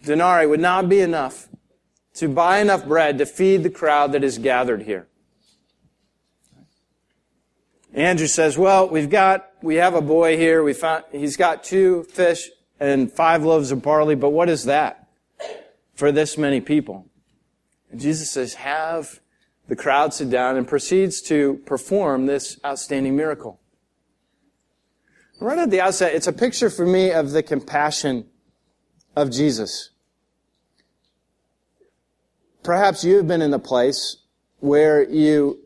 denarii 0.03 0.47
would 0.47 0.61
not 0.61 0.87
be 0.87 1.01
enough 1.01 1.49
to 2.13 2.29
buy 2.29 2.59
enough 2.59 2.85
bread 2.85 3.17
to 3.17 3.25
feed 3.25 3.63
the 3.63 3.69
crowd 3.69 4.13
that 4.13 4.23
is 4.23 4.37
gathered 4.37 4.83
here. 4.83 5.07
Andrew 7.95 8.27
says, 8.27 8.57
well, 8.57 8.89
we've 8.89 9.09
got, 9.09 9.49
we 9.61 9.75
have 9.75 9.95
a 9.95 10.01
boy 10.01 10.35
here. 10.35 10.61
We 10.61 10.73
found, 10.73 11.05
he's 11.13 11.37
got 11.37 11.63
two 11.63 12.03
fish 12.03 12.49
and 12.77 13.09
five 13.09 13.45
loaves 13.45 13.71
of 13.71 13.81
barley, 13.81 14.15
but 14.15 14.31
what 14.31 14.49
is 14.49 14.65
that 14.65 15.07
for 15.95 16.11
this 16.11 16.37
many 16.37 16.59
people? 16.59 17.07
And 17.89 18.01
Jesus 18.01 18.29
says, 18.29 18.55
have 18.55 19.21
the 19.69 19.77
crowd 19.77 20.13
sit 20.13 20.29
down 20.29 20.57
and 20.57 20.67
proceeds 20.67 21.21
to 21.21 21.61
perform 21.65 22.25
this 22.25 22.59
outstanding 22.65 23.15
miracle. 23.15 23.61
Right 25.39 25.57
at 25.57 25.71
the 25.71 25.79
outset, 25.79 26.13
it's 26.13 26.27
a 26.27 26.33
picture 26.33 26.69
for 26.69 26.85
me 26.85 27.11
of 27.11 27.31
the 27.31 27.43
compassion 27.43 28.25
of 29.15 29.31
Jesus. 29.31 29.91
Perhaps 32.61 33.05
you've 33.05 33.27
been 33.27 33.41
in 33.41 33.53
a 33.53 33.59
place 33.59 34.17
where 34.59 35.09
you 35.09 35.59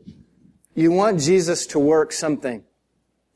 you 0.74 0.92
want 0.92 1.20
Jesus 1.20 1.66
to 1.66 1.78
work 1.78 2.12
something 2.12 2.64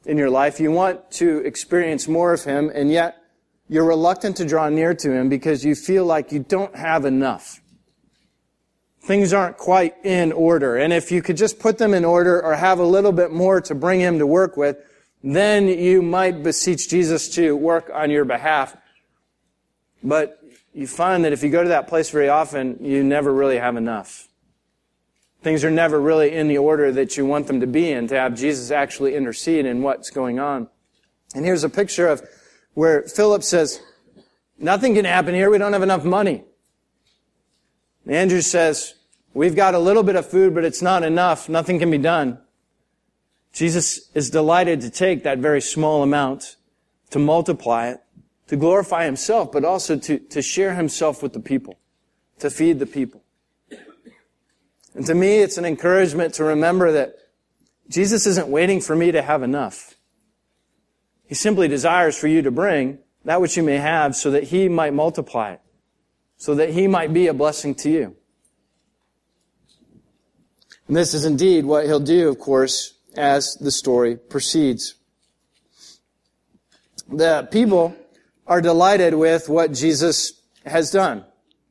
in 0.07 0.19
your 0.19 0.31
life. 0.31 0.61
You 0.61 0.71
want 0.71 1.11
to 1.13 1.39
experience 1.39 2.07
more 2.09 2.33
of 2.33 2.45
Him, 2.45 2.71
and 2.75 2.91
yet 2.91 3.17
you're 3.69 3.85
reluctant 3.85 4.37
to 4.37 4.45
draw 4.45 4.69
near 4.69 4.95
to 4.95 5.13
Him 5.13 5.29
because 5.29 5.65
you 5.65 5.75
feel 5.75 6.05
like 6.05 6.33
you 6.33 6.41
don't 6.41 6.75
have 6.77 7.05
enough. 7.05 7.61
Things 9.01 9.33
aren't 9.33 9.59
quite 9.59 9.95
in 10.05 10.33
order. 10.33 10.77
And 10.77 10.93
if 10.93 11.13
you 11.13 11.21
could 11.21 11.37
just 11.37 11.59
put 11.59 11.79
them 11.79 11.93
in 11.93 12.05
order 12.05 12.43
or 12.43 12.55
have 12.55 12.79
a 12.79 12.85
little 12.85 13.13
bit 13.13 13.31
more 13.31 13.61
to 13.63 13.75
bring 13.75 14.01
Him 14.01 14.19
to 14.19 14.27
work 14.27 14.57
with, 14.57 14.79
then 15.23 15.69
you 15.69 16.03
might 16.03 16.43
beseech 16.43 16.89
Jesus 16.89 17.29
to 17.31 17.57
work 17.57 17.91
on 17.93 18.11
your 18.11 18.25
behalf. 18.25 18.77
But 20.03 20.39
you 20.75 20.87
find 20.87 21.25
that 21.25 21.33
if 21.33 21.43
you 21.43 21.51
go 21.51 21.63
to 21.63 21.71
that 21.71 21.89
place 21.89 22.11
very 22.11 22.29
often, 22.29 22.79
you 22.81 23.03
never 23.03 23.33
really 23.33 23.59
have 23.59 23.77
enough. 23.77 24.29
Things 25.45 25.63
are 25.63 25.71
never 25.71 26.01
really 26.01 26.35
in 26.35 26.49
the 26.49 26.57
order 26.57 26.91
that 26.93 27.19
you 27.19 27.27
want 27.27 27.49
them 27.49 27.61
to 27.61 27.67
be 27.67 27.93
in 27.93 28.09
to 28.09 28.19
have 28.19 28.35
Jesus 28.35 28.71
actually 28.71 29.15
intercede 29.15 29.67
in 29.67 29.83
what's 29.83 30.09
going 30.09 30.39
on. 30.39 30.69
And 31.35 31.45
here's 31.45 31.65
a 31.65 31.69
picture 31.69 32.09
of 32.09 32.27
where 32.73 33.03
Philip 33.03 33.43
says, 33.43 33.83
nothing 34.59 34.95
can 34.95 35.05
happen 35.05 35.35
here. 35.35 35.51
We 35.51 35.59
don't 35.59 35.75
have 35.75 35.83
enough 35.83 36.03
money. 36.03 36.45
And 38.07 38.15
Andrew 38.15 38.41
says, 38.41 38.95
we've 39.35 39.55
got 39.55 39.75
a 39.75 39.79
little 39.79 40.03
bit 40.03 40.17
of 40.17 40.27
food, 40.27 40.55
but 40.55 40.65
it's 40.65 40.81
not 40.81 41.03
enough. 41.03 41.47
Nothing 41.47 41.79
can 41.79 41.91
be 41.91 41.99
done. 41.99 42.39
Jesus 43.53 44.09
is 44.15 44.31
delighted 44.31 44.81
to 44.81 44.89
take 44.89 45.25
that 45.25 45.41
very 45.41 45.61
small 45.61 46.03
amount, 46.03 46.57
to 47.11 47.19
multiply 47.19 47.89
it, 47.89 48.01
to 48.47 48.57
glorify 48.57 49.05
himself, 49.05 49.53
but 49.53 49.63
also 49.63 49.99
to, 49.99 50.19
to 50.19 50.41
share 50.41 50.75
himself 50.75 51.23
with 51.23 51.35
the 51.35 51.41
people, 51.41 51.79
to 52.39 52.49
feed 52.49 52.79
the 52.79 52.87
people. 52.87 53.24
And 54.95 55.05
to 55.07 55.15
me, 55.15 55.39
it's 55.39 55.59
an 55.59 55.65
encouragement 55.65 56.35
to 56.35 56.45
remember 56.45 56.93
that 56.93 57.17
Jesus 57.89 58.27
isn't 58.27 58.49
waiting 58.49 58.81
for 58.81 58.95
me 58.95 59.13
to 59.13 59.23
have 59.23 59.43
enough. 59.43 59.95
He 61.27 61.35
simply 61.35 61.69
desires 61.69 62.17
for 62.17 62.29
you 62.29 62.43
to 62.43 62.51
bring 62.51 62.99
that 63.25 63.41
which 63.41 63.57
you 63.57 63.63
may 63.63 63.79
have 63.79 64.15
so 64.15 64.31
that 64.31 64.45
he 64.45 64.69
might 64.69 64.95
multiply 64.95 65.53
it, 65.53 65.61
so 66.37 66.55
that 66.55 66.71
he 66.71 66.87
might 66.87 67.13
be 67.13 67.27
a 67.27 67.35
blessing 67.35 67.75
to 67.77 67.91
you. 67.91 68.17
And 70.87 70.97
this 70.97 71.15
is 71.15 71.25
indeed 71.25 71.65
what 71.65 71.87
he'll 71.87 71.99
do, 72.01 72.29
of 72.29 72.39
course, 72.39 72.95
as 73.17 73.55
the 73.55 73.71
story 73.71 74.17
proceeds. 74.17 74.95
The 77.09 77.49
people 77.51 77.97
are 78.47 78.61
delighted 78.61 79.15
with 79.15 79.49
what 79.49 79.73
Jesus 79.73 80.43
has 80.67 80.91
done. 80.91 81.25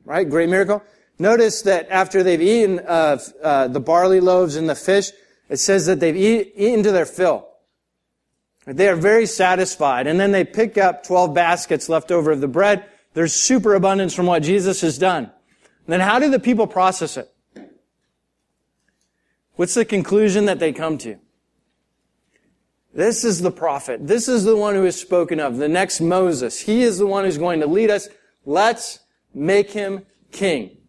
Right? 0.06 0.28
Great 0.28 0.50
miracle. 0.50 0.84
Notice 1.24 1.62
that 1.62 1.88
after 1.90 2.22
they've 2.22 2.42
eaten 2.42 2.80
uh, 2.80 3.18
uh, 3.42 3.70
the 3.70 3.80
barley 3.80 4.20
loaves 4.20 4.58
and 4.58 4.68
the 4.68 4.76
fish, 4.76 5.12
it 5.48 5.56
says 5.56 5.86
that 5.86 6.02
they've 6.02 6.18
eat, 6.18 6.52
eaten 6.58 6.84
to 6.84 6.92
their 6.92 7.06
fill. 7.06 7.48
They 8.66 8.90
are 8.90 8.98
very 8.98 9.26
satisfied. 9.26 10.06
And 10.06 10.20
then 10.20 10.34
they 10.34 10.44
pick 10.44 10.78
up 10.78 11.06
12 11.06 11.34
baskets 11.34 11.88
left 11.88 12.12
over 12.12 12.32
of 12.32 12.42
the 12.42 12.50
bread. 12.50 12.84
There's 13.14 13.34
superabundance 13.34 14.14
from 14.14 14.26
what 14.26 14.44
Jesus 14.44 14.82
has 14.82 14.98
done. 14.98 15.32
then 15.88 16.02
how 16.02 16.20
do 16.20 16.30
the 16.30 16.40
people 16.40 16.68
process 16.68 17.16
it? 17.16 17.34
What's 19.56 19.76
the 19.76 19.86
conclusion 19.86 20.44
that 20.48 20.60
they 20.60 20.74
come 20.74 20.98
to? 20.98 21.20
This 22.94 23.24
is 23.24 23.40
the 23.40 23.52
prophet. 23.52 24.06
This 24.06 24.28
is 24.28 24.44
the 24.44 24.58
one 24.58 24.76
who 24.76 24.84
is 24.84 25.00
spoken 25.00 25.40
of, 25.40 25.56
the 25.56 25.70
next 25.70 26.02
Moses. 26.02 26.60
He 26.60 26.82
is 26.82 26.98
the 26.98 27.08
one 27.08 27.24
who's 27.24 27.38
going 27.38 27.62
to 27.62 27.68
lead 27.68 27.92
us. 27.92 28.10
Let's 28.46 29.00
make 29.34 29.72
him 29.72 30.06
king. 30.34 30.80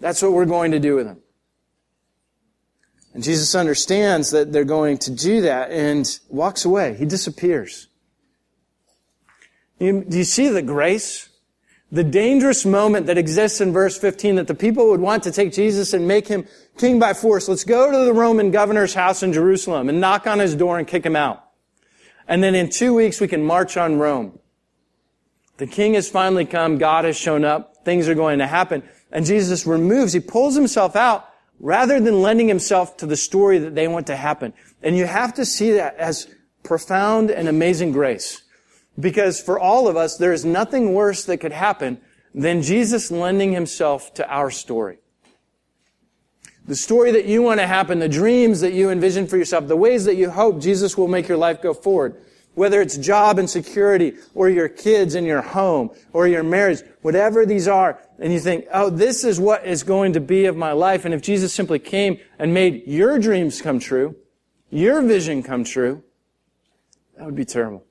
That's 0.00 0.22
what 0.22 0.32
we're 0.32 0.46
going 0.46 0.72
to 0.72 0.78
do 0.78 0.96
with 0.96 1.06
him. 1.06 1.18
And 3.14 3.22
Jesus 3.22 3.54
understands 3.54 4.30
that 4.30 4.52
they're 4.52 4.64
going 4.64 4.98
to 4.98 5.10
do 5.10 5.40
that 5.42 5.70
and 5.70 6.06
walks 6.28 6.64
away. 6.64 6.94
He 6.94 7.04
disappears. 7.04 7.88
You, 9.78 10.04
do 10.04 10.18
you 10.18 10.24
see 10.24 10.48
the 10.48 10.62
grace? 10.62 11.28
The 11.90 12.04
dangerous 12.04 12.66
moment 12.66 13.06
that 13.06 13.16
exists 13.16 13.60
in 13.60 13.72
verse 13.72 13.96
15 13.96 14.36
that 14.36 14.46
the 14.46 14.54
people 14.54 14.90
would 14.90 15.00
want 15.00 15.22
to 15.22 15.30
take 15.30 15.52
Jesus 15.52 15.94
and 15.94 16.06
make 16.06 16.28
him 16.28 16.46
king 16.76 16.98
by 16.98 17.14
force. 17.14 17.48
Let's 17.48 17.64
go 17.64 17.90
to 17.90 18.04
the 18.04 18.12
Roman 18.12 18.50
governor's 18.50 18.92
house 18.92 19.22
in 19.22 19.32
Jerusalem 19.32 19.88
and 19.88 20.00
knock 20.00 20.26
on 20.26 20.38
his 20.38 20.54
door 20.54 20.78
and 20.78 20.86
kick 20.86 21.04
him 21.04 21.16
out. 21.16 21.42
And 22.26 22.42
then 22.42 22.54
in 22.54 22.68
two 22.68 22.92
weeks 22.92 23.20
we 23.20 23.28
can 23.28 23.42
march 23.42 23.78
on 23.78 23.98
Rome. 23.98 24.38
The 25.56 25.66
king 25.66 25.94
has 25.94 26.10
finally 26.10 26.44
come. 26.44 26.76
God 26.76 27.06
has 27.06 27.16
shown 27.16 27.44
up. 27.44 27.84
Things 27.84 28.06
are 28.08 28.14
going 28.14 28.38
to 28.40 28.46
happen. 28.46 28.82
And 29.10 29.24
Jesus 29.24 29.66
removes, 29.66 30.12
he 30.12 30.20
pulls 30.20 30.54
himself 30.54 30.96
out 30.96 31.28
rather 31.60 32.00
than 32.00 32.22
lending 32.22 32.48
himself 32.48 32.96
to 32.98 33.06
the 33.06 33.16
story 33.16 33.58
that 33.58 33.74
they 33.74 33.88
want 33.88 34.06
to 34.08 34.16
happen. 34.16 34.52
And 34.82 34.96
you 34.96 35.06
have 35.06 35.34
to 35.34 35.44
see 35.44 35.72
that 35.72 35.96
as 35.96 36.28
profound 36.62 37.30
and 37.30 37.48
amazing 37.48 37.92
grace. 37.92 38.42
Because 38.98 39.40
for 39.40 39.58
all 39.58 39.88
of 39.88 39.96
us, 39.96 40.16
there 40.16 40.32
is 40.32 40.44
nothing 40.44 40.92
worse 40.92 41.24
that 41.24 41.38
could 41.38 41.52
happen 41.52 42.00
than 42.34 42.62
Jesus 42.62 43.10
lending 43.10 43.52
himself 43.52 44.12
to 44.14 44.28
our 44.28 44.50
story. 44.50 44.98
The 46.66 46.76
story 46.76 47.12
that 47.12 47.24
you 47.24 47.40
want 47.40 47.60
to 47.60 47.66
happen, 47.66 47.98
the 47.98 48.08
dreams 48.08 48.60
that 48.60 48.74
you 48.74 48.90
envision 48.90 49.26
for 49.26 49.38
yourself, 49.38 49.68
the 49.68 49.76
ways 49.76 50.04
that 50.04 50.16
you 50.16 50.30
hope 50.30 50.60
Jesus 50.60 50.98
will 50.98 51.08
make 51.08 51.26
your 51.26 51.38
life 51.38 51.62
go 51.62 51.72
forward. 51.72 52.16
Whether 52.54 52.82
it's 52.82 52.98
job 52.98 53.38
and 53.38 53.48
security, 53.48 54.16
or 54.34 54.50
your 54.50 54.68
kids 54.68 55.14
and 55.14 55.26
your 55.26 55.40
home, 55.40 55.90
or 56.12 56.28
your 56.28 56.42
marriage, 56.42 56.80
whatever 57.02 57.46
these 57.46 57.68
are, 57.68 57.98
and 58.18 58.32
you 58.32 58.40
think, 58.40 58.66
oh, 58.72 58.90
this 58.90 59.24
is 59.24 59.38
what 59.38 59.64
is 59.64 59.82
going 59.82 60.14
to 60.14 60.20
be 60.20 60.46
of 60.46 60.56
my 60.56 60.72
life, 60.72 61.04
and 61.04 61.14
if 61.14 61.22
Jesus 61.22 61.52
simply 61.52 61.78
came 61.78 62.18
and 62.38 62.52
made 62.52 62.86
your 62.86 63.18
dreams 63.18 63.62
come 63.62 63.78
true, 63.78 64.16
your 64.70 65.02
vision 65.02 65.42
come 65.42 65.64
true, 65.64 66.02
that 67.16 67.24
would 67.24 67.36
be 67.36 67.44
terrible. 67.44 67.84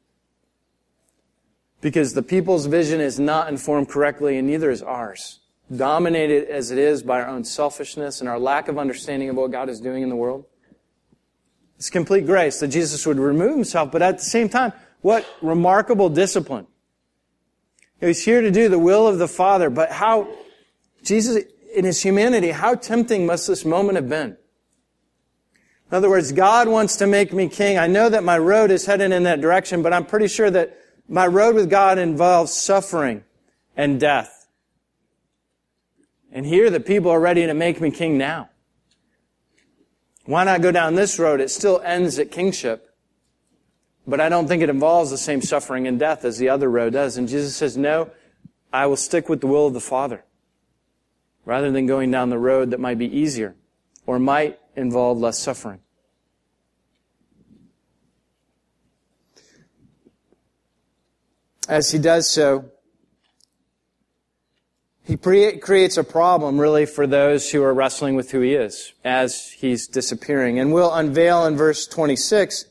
Because 1.80 2.14
the 2.14 2.24
people's 2.24 2.66
vision 2.66 3.00
is 3.00 3.20
not 3.20 3.50
informed 3.50 3.90
correctly, 3.90 4.38
and 4.38 4.48
neither 4.48 4.70
is 4.70 4.82
ours 4.82 5.40
dominated 5.76 6.48
as 6.48 6.72
it 6.72 6.78
is 6.78 7.04
by 7.04 7.22
our 7.22 7.28
own 7.28 7.44
selfishness 7.44 8.22
and 8.22 8.30
our 8.30 8.40
lack 8.40 8.68
of 8.68 8.78
understanding 8.78 9.30
of 9.30 9.36
what 9.36 9.52
God 9.52 9.70
is 9.70 9.82
doing 9.82 10.04
in 10.04 10.10
the 10.10 10.16
world. 10.16 10.46
It's 11.78 11.90
complete 11.90 12.26
grace 12.26 12.60
that 12.62 12.70
Jesus 12.70 13.06
would 13.06 13.20
remove 13.20 13.52
himself, 13.52 13.92
but 13.92 14.02
at 14.02 14.18
the 14.18 14.24
same 14.24 14.50
time, 14.50 14.74
what 15.02 15.26
remarkable 15.42 16.10
discipline. 16.10 16.68
He's 18.00 18.24
here 18.24 18.42
to 18.42 18.52
do 18.52 18.70
the 18.70 18.80
will 18.80 19.08
of 19.08 19.18
the 19.18 19.28
Father, 19.28 19.70
but 19.70 19.92
how, 19.92 20.28
Jesus, 21.04 21.44
in 21.76 21.86
his 21.86 22.02
humanity, 22.02 22.52
how 22.52 22.76
tempting 22.76 23.26
must 23.26 23.48
this 23.48 23.66
moment 23.66 23.96
have 23.96 24.08
been? 24.08 24.38
In 25.90 25.96
other 25.96 26.10
words, 26.10 26.32
God 26.32 26.68
wants 26.68 26.98
to 26.98 27.08
make 27.08 27.34
me 27.34 27.48
king. 27.48 27.78
I 27.78 27.88
know 27.88 28.10
that 28.10 28.24
my 28.24 28.38
road 28.38 28.72
is 28.72 28.86
headed 28.86 29.12
in 29.12 29.24
that 29.24 29.42
direction, 29.42 29.82
but 29.82 29.94
I'm 29.94 30.06
pretty 30.06 30.28
sure 30.28 30.52
that 30.52 30.78
my 31.08 31.26
road 31.26 31.56
with 31.56 31.70
God 31.70 31.98
involves 31.98 32.52
suffering 32.52 33.24
and 33.76 34.00
death. 34.00 34.48
And 36.32 36.46
here 36.46 36.70
the 36.70 36.82
people 36.82 37.10
are 37.10 37.20
ready 37.20 37.46
to 37.46 37.54
make 37.54 37.80
me 37.80 37.90
king 37.90 38.18
now. 38.18 38.50
Why 40.26 40.44
not 40.44 40.62
go 40.62 40.72
down 40.72 40.96
this 40.96 41.18
road? 41.18 41.40
It 41.40 41.50
still 41.50 41.80
ends 41.86 42.20
at 42.20 42.32
kingship. 42.32 42.87
But 44.08 44.22
I 44.22 44.30
don't 44.30 44.48
think 44.48 44.64
it 44.64 44.70
involves 44.70 45.12
the 45.12 45.18
same 45.18 45.42
suffering 45.42 45.86
and 45.86 46.00
death 46.00 46.24
as 46.24 46.38
the 46.38 46.48
other 46.48 46.70
road 46.70 46.94
does. 46.94 47.18
And 47.18 47.28
Jesus 47.28 47.58
says, 47.58 47.76
no, 47.76 48.10
I 48.72 48.86
will 48.86 48.96
stick 48.96 49.28
with 49.28 49.42
the 49.42 49.48
will 49.48 49.68
of 49.68 49.74
the 49.74 49.82
Father. 49.82 50.24
Rather 51.44 51.72
than 51.72 51.86
going 51.86 52.10
down 52.10 52.30
the 52.30 52.38
road 52.38 52.72
that 52.72 52.80
might 52.80 52.98
be 52.98 53.06
easier 53.06 53.56
or 54.06 54.18
might 54.18 54.60
involve 54.76 55.18
less 55.18 55.38
suffering. 55.38 55.80
As 61.68 61.92
he 61.92 62.00
does 62.00 62.30
so, 62.30 62.72
he 65.04 65.18
pre- 65.18 65.58
creates 65.58 65.98
a 65.98 66.04
problem 66.04 66.60
really 66.60 66.86
for 66.86 67.08
those 67.08 67.52
who 67.52 67.62
are 67.62 67.74
wrestling 67.74 68.16
with 68.16 68.32
who 68.32 68.40
he 68.40 68.54
is 68.54 68.94
as 69.04 69.52
he's 69.52 69.88
disappearing. 69.88 70.60
And 70.60 70.72
we'll 70.72 70.94
unveil 70.94 71.46
in 71.46 71.58
verse 71.58 71.88
26, 71.88 72.66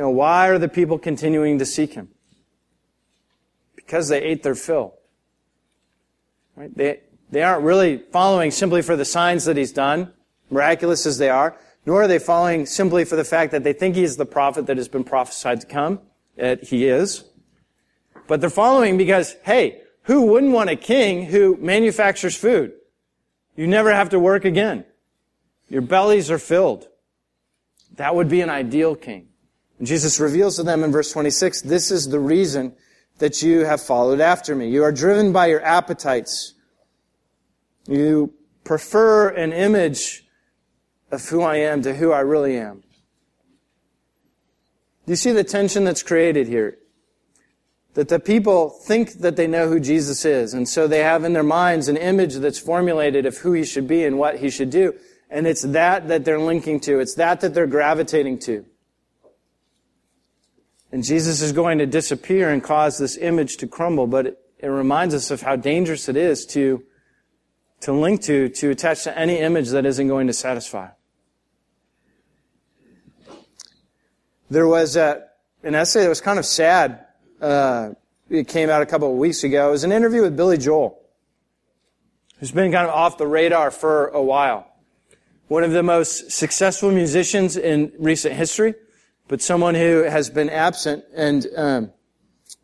you 0.00 0.06
know, 0.06 0.12
why 0.12 0.48
are 0.48 0.58
the 0.58 0.66
people 0.66 0.98
continuing 0.98 1.58
to 1.58 1.66
seek 1.66 1.92
him? 1.92 2.08
Because 3.76 4.08
they 4.08 4.22
ate 4.22 4.42
their 4.42 4.54
fill. 4.54 4.94
Right? 6.56 6.74
They, 6.74 7.00
they 7.30 7.42
aren't 7.42 7.64
really 7.64 7.98
following 8.10 8.50
simply 8.50 8.80
for 8.80 8.96
the 8.96 9.04
signs 9.04 9.44
that 9.44 9.58
he's 9.58 9.72
done, 9.72 10.10
miraculous 10.48 11.04
as 11.04 11.18
they 11.18 11.28
are, 11.28 11.54
nor 11.84 12.04
are 12.04 12.08
they 12.08 12.18
following 12.18 12.64
simply 12.64 13.04
for 13.04 13.14
the 13.14 13.26
fact 13.26 13.52
that 13.52 13.62
they 13.62 13.74
think 13.74 13.94
he 13.94 14.02
is 14.02 14.16
the 14.16 14.24
prophet 14.24 14.64
that 14.68 14.78
has 14.78 14.88
been 14.88 15.04
prophesied 15.04 15.60
to 15.60 15.66
come. 15.66 16.00
That 16.38 16.64
he 16.64 16.86
is. 16.86 17.24
But 18.26 18.40
they're 18.40 18.48
following 18.48 18.96
because, 18.96 19.36
hey, 19.42 19.82
who 20.04 20.22
wouldn't 20.22 20.54
want 20.54 20.70
a 20.70 20.76
king 20.76 21.26
who 21.26 21.58
manufactures 21.60 22.34
food? 22.34 22.72
You 23.54 23.66
never 23.66 23.92
have 23.92 24.08
to 24.08 24.18
work 24.18 24.46
again. 24.46 24.86
Your 25.68 25.82
bellies 25.82 26.30
are 26.30 26.38
filled. 26.38 26.88
That 27.96 28.14
would 28.14 28.30
be 28.30 28.40
an 28.40 28.48
ideal 28.48 28.96
king. 28.96 29.26
And 29.80 29.88
Jesus 29.88 30.20
reveals 30.20 30.54
to 30.56 30.62
them 30.62 30.84
in 30.84 30.92
verse 30.92 31.10
26, 31.10 31.62
this 31.62 31.90
is 31.90 32.08
the 32.08 32.20
reason 32.20 32.74
that 33.18 33.42
you 33.42 33.64
have 33.64 33.82
followed 33.82 34.20
after 34.20 34.54
me. 34.54 34.68
You 34.68 34.84
are 34.84 34.92
driven 34.92 35.32
by 35.32 35.46
your 35.46 35.62
appetites. 35.62 36.54
You 37.88 38.32
prefer 38.62 39.30
an 39.30 39.52
image 39.52 40.24
of 41.10 41.28
who 41.28 41.42
I 41.42 41.56
am 41.56 41.82
to 41.82 41.94
who 41.94 42.12
I 42.12 42.20
really 42.20 42.56
am. 42.56 42.84
Do 45.06 45.12
you 45.12 45.16
see 45.16 45.32
the 45.32 45.42
tension 45.42 45.82
that's 45.82 46.04
created 46.04 46.46
here? 46.46 46.78
that 47.94 48.08
the 48.08 48.20
people 48.20 48.70
think 48.70 49.14
that 49.14 49.36
they 49.36 49.46
know 49.46 49.68
who 49.68 49.80
Jesus 49.80 50.24
is. 50.24 50.54
And 50.54 50.68
so 50.68 50.86
they 50.86 51.00
have 51.00 51.24
in 51.24 51.32
their 51.32 51.42
minds 51.42 51.88
an 51.88 51.96
image 51.96 52.36
that's 52.36 52.58
formulated 52.58 53.26
of 53.26 53.38
who 53.38 53.52
he 53.52 53.64
should 53.64 53.88
be 53.88 54.04
and 54.04 54.18
what 54.18 54.38
he 54.38 54.48
should 54.48 54.70
do. 54.70 54.94
And 55.28 55.46
it's 55.46 55.62
that 55.62 56.08
that 56.08 56.24
they're 56.24 56.40
linking 56.40 56.80
to. 56.80 57.00
It's 57.00 57.14
that 57.14 57.40
that 57.40 57.54
they're 57.54 57.66
gravitating 57.66 58.38
to. 58.40 58.64
And 60.92 61.04
Jesus 61.04 61.40
is 61.40 61.52
going 61.52 61.78
to 61.78 61.86
disappear 61.86 62.50
and 62.50 62.62
cause 62.62 62.98
this 62.98 63.16
image 63.16 63.58
to 63.58 63.66
crumble, 63.66 64.06
but 64.06 64.26
it, 64.26 64.38
it 64.58 64.66
reminds 64.66 65.14
us 65.14 65.30
of 65.30 65.42
how 65.42 65.56
dangerous 65.56 66.08
it 66.08 66.16
is 66.16 66.44
to, 66.46 66.82
to 67.80 67.92
link 67.92 68.22
to, 68.22 68.48
to 68.48 68.70
attach 68.70 69.04
to 69.04 69.16
any 69.16 69.38
image 69.38 69.68
that 69.70 69.86
isn't 69.86 70.08
going 70.08 70.26
to 70.26 70.32
satisfy. 70.32 70.88
There 74.50 74.66
was 74.66 74.96
a, 74.96 75.26
an 75.62 75.76
essay 75.76 76.02
that 76.02 76.08
was 76.08 76.20
kind 76.20 76.38
of 76.38 76.44
sad 76.44 77.06
uh, 77.40 77.90
it 78.28 78.46
came 78.46 78.70
out 78.70 78.82
a 78.82 78.86
couple 78.86 79.10
of 79.10 79.16
weeks 79.16 79.42
ago. 79.44 79.68
It 79.68 79.72
was 79.72 79.84
an 79.84 79.92
interview 79.92 80.22
with 80.22 80.36
Billy 80.36 80.56
Joel, 80.56 81.00
who's 82.38 82.52
been 82.52 82.70
kind 82.70 82.86
of 82.86 82.94
off 82.94 83.18
the 83.18 83.26
radar 83.26 83.70
for 83.70 84.08
a 84.08 84.22
while. 84.22 84.66
One 85.48 85.64
of 85.64 85.72
the 85.72 85.82
most 85.82 86.30
successful 86.30 86.92
musicians 86.92 87.56
in 87.56 87.92
recent 87.98 88.34
history, 88.34 88.74
but 89.30 89.40
someone 89.40 89.74
who 89.74 90.02
has 90.02 90.28
been 90.28 90.50
absent. 90.50 91.04
And 91.14 91.46
um, 91.56 91.92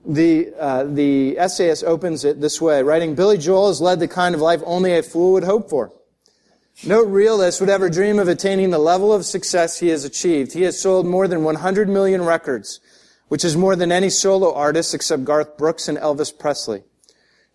the 0.04 0.52
uh, 0.58 0.84
the 0.84 1.38
essayist 1.38 1.82
opens 1.84 2.26
it 2.26 2.42
this 2.42 2.60
way, 2.60 2.82
writing, 2.82 3.14
"Billy 3.14 3.38
Joel 3.38 3.68
has 3.68 3.80
led 3.80 4.00
the 4.00 4.08
kind 4.08 4.34
of 4.34 4.42
life 4.42 4.60
only 4.66 4.92
a 4.92 5.02
fool 5.02 5.32
would 5.32 5.44
hope 5.44 5.70
for." 5.70 5.92
No 6.84 7.02
realist 7.02 7.58
would 7.60 7.70
ever 7.70 7.88
dream 7.88 8.18
of 8.18 8.28
attaining 8.28 8.68
the 8.68 8.78
level 8.78 9.14
of 9.14 9.24
success 9.24 9.78
he 9.78 9.88
has 9.88 10.04
achieved. 10.04 10.52
He 10.52 10.62
has 10.62 10.78
sold 10.78 11.06
more 11.06 11.26
than 11.26 11.42
100 11.42 11.88
million 11.88 12.22
records 12.22 12.80
which 13.28 13.44
is 13.44 13.56
more 13.56 13.76
than 13.76 13.92
any 13.92 14.10
solo 14.10 14.54
artist 14.54 14.94
except 14.94 15.24
Garth 15.24 15.56
Brooks 15.56 15.88
and 15.88 15.98
Elvis 15.98 16.36
Presley. 16.36 16.82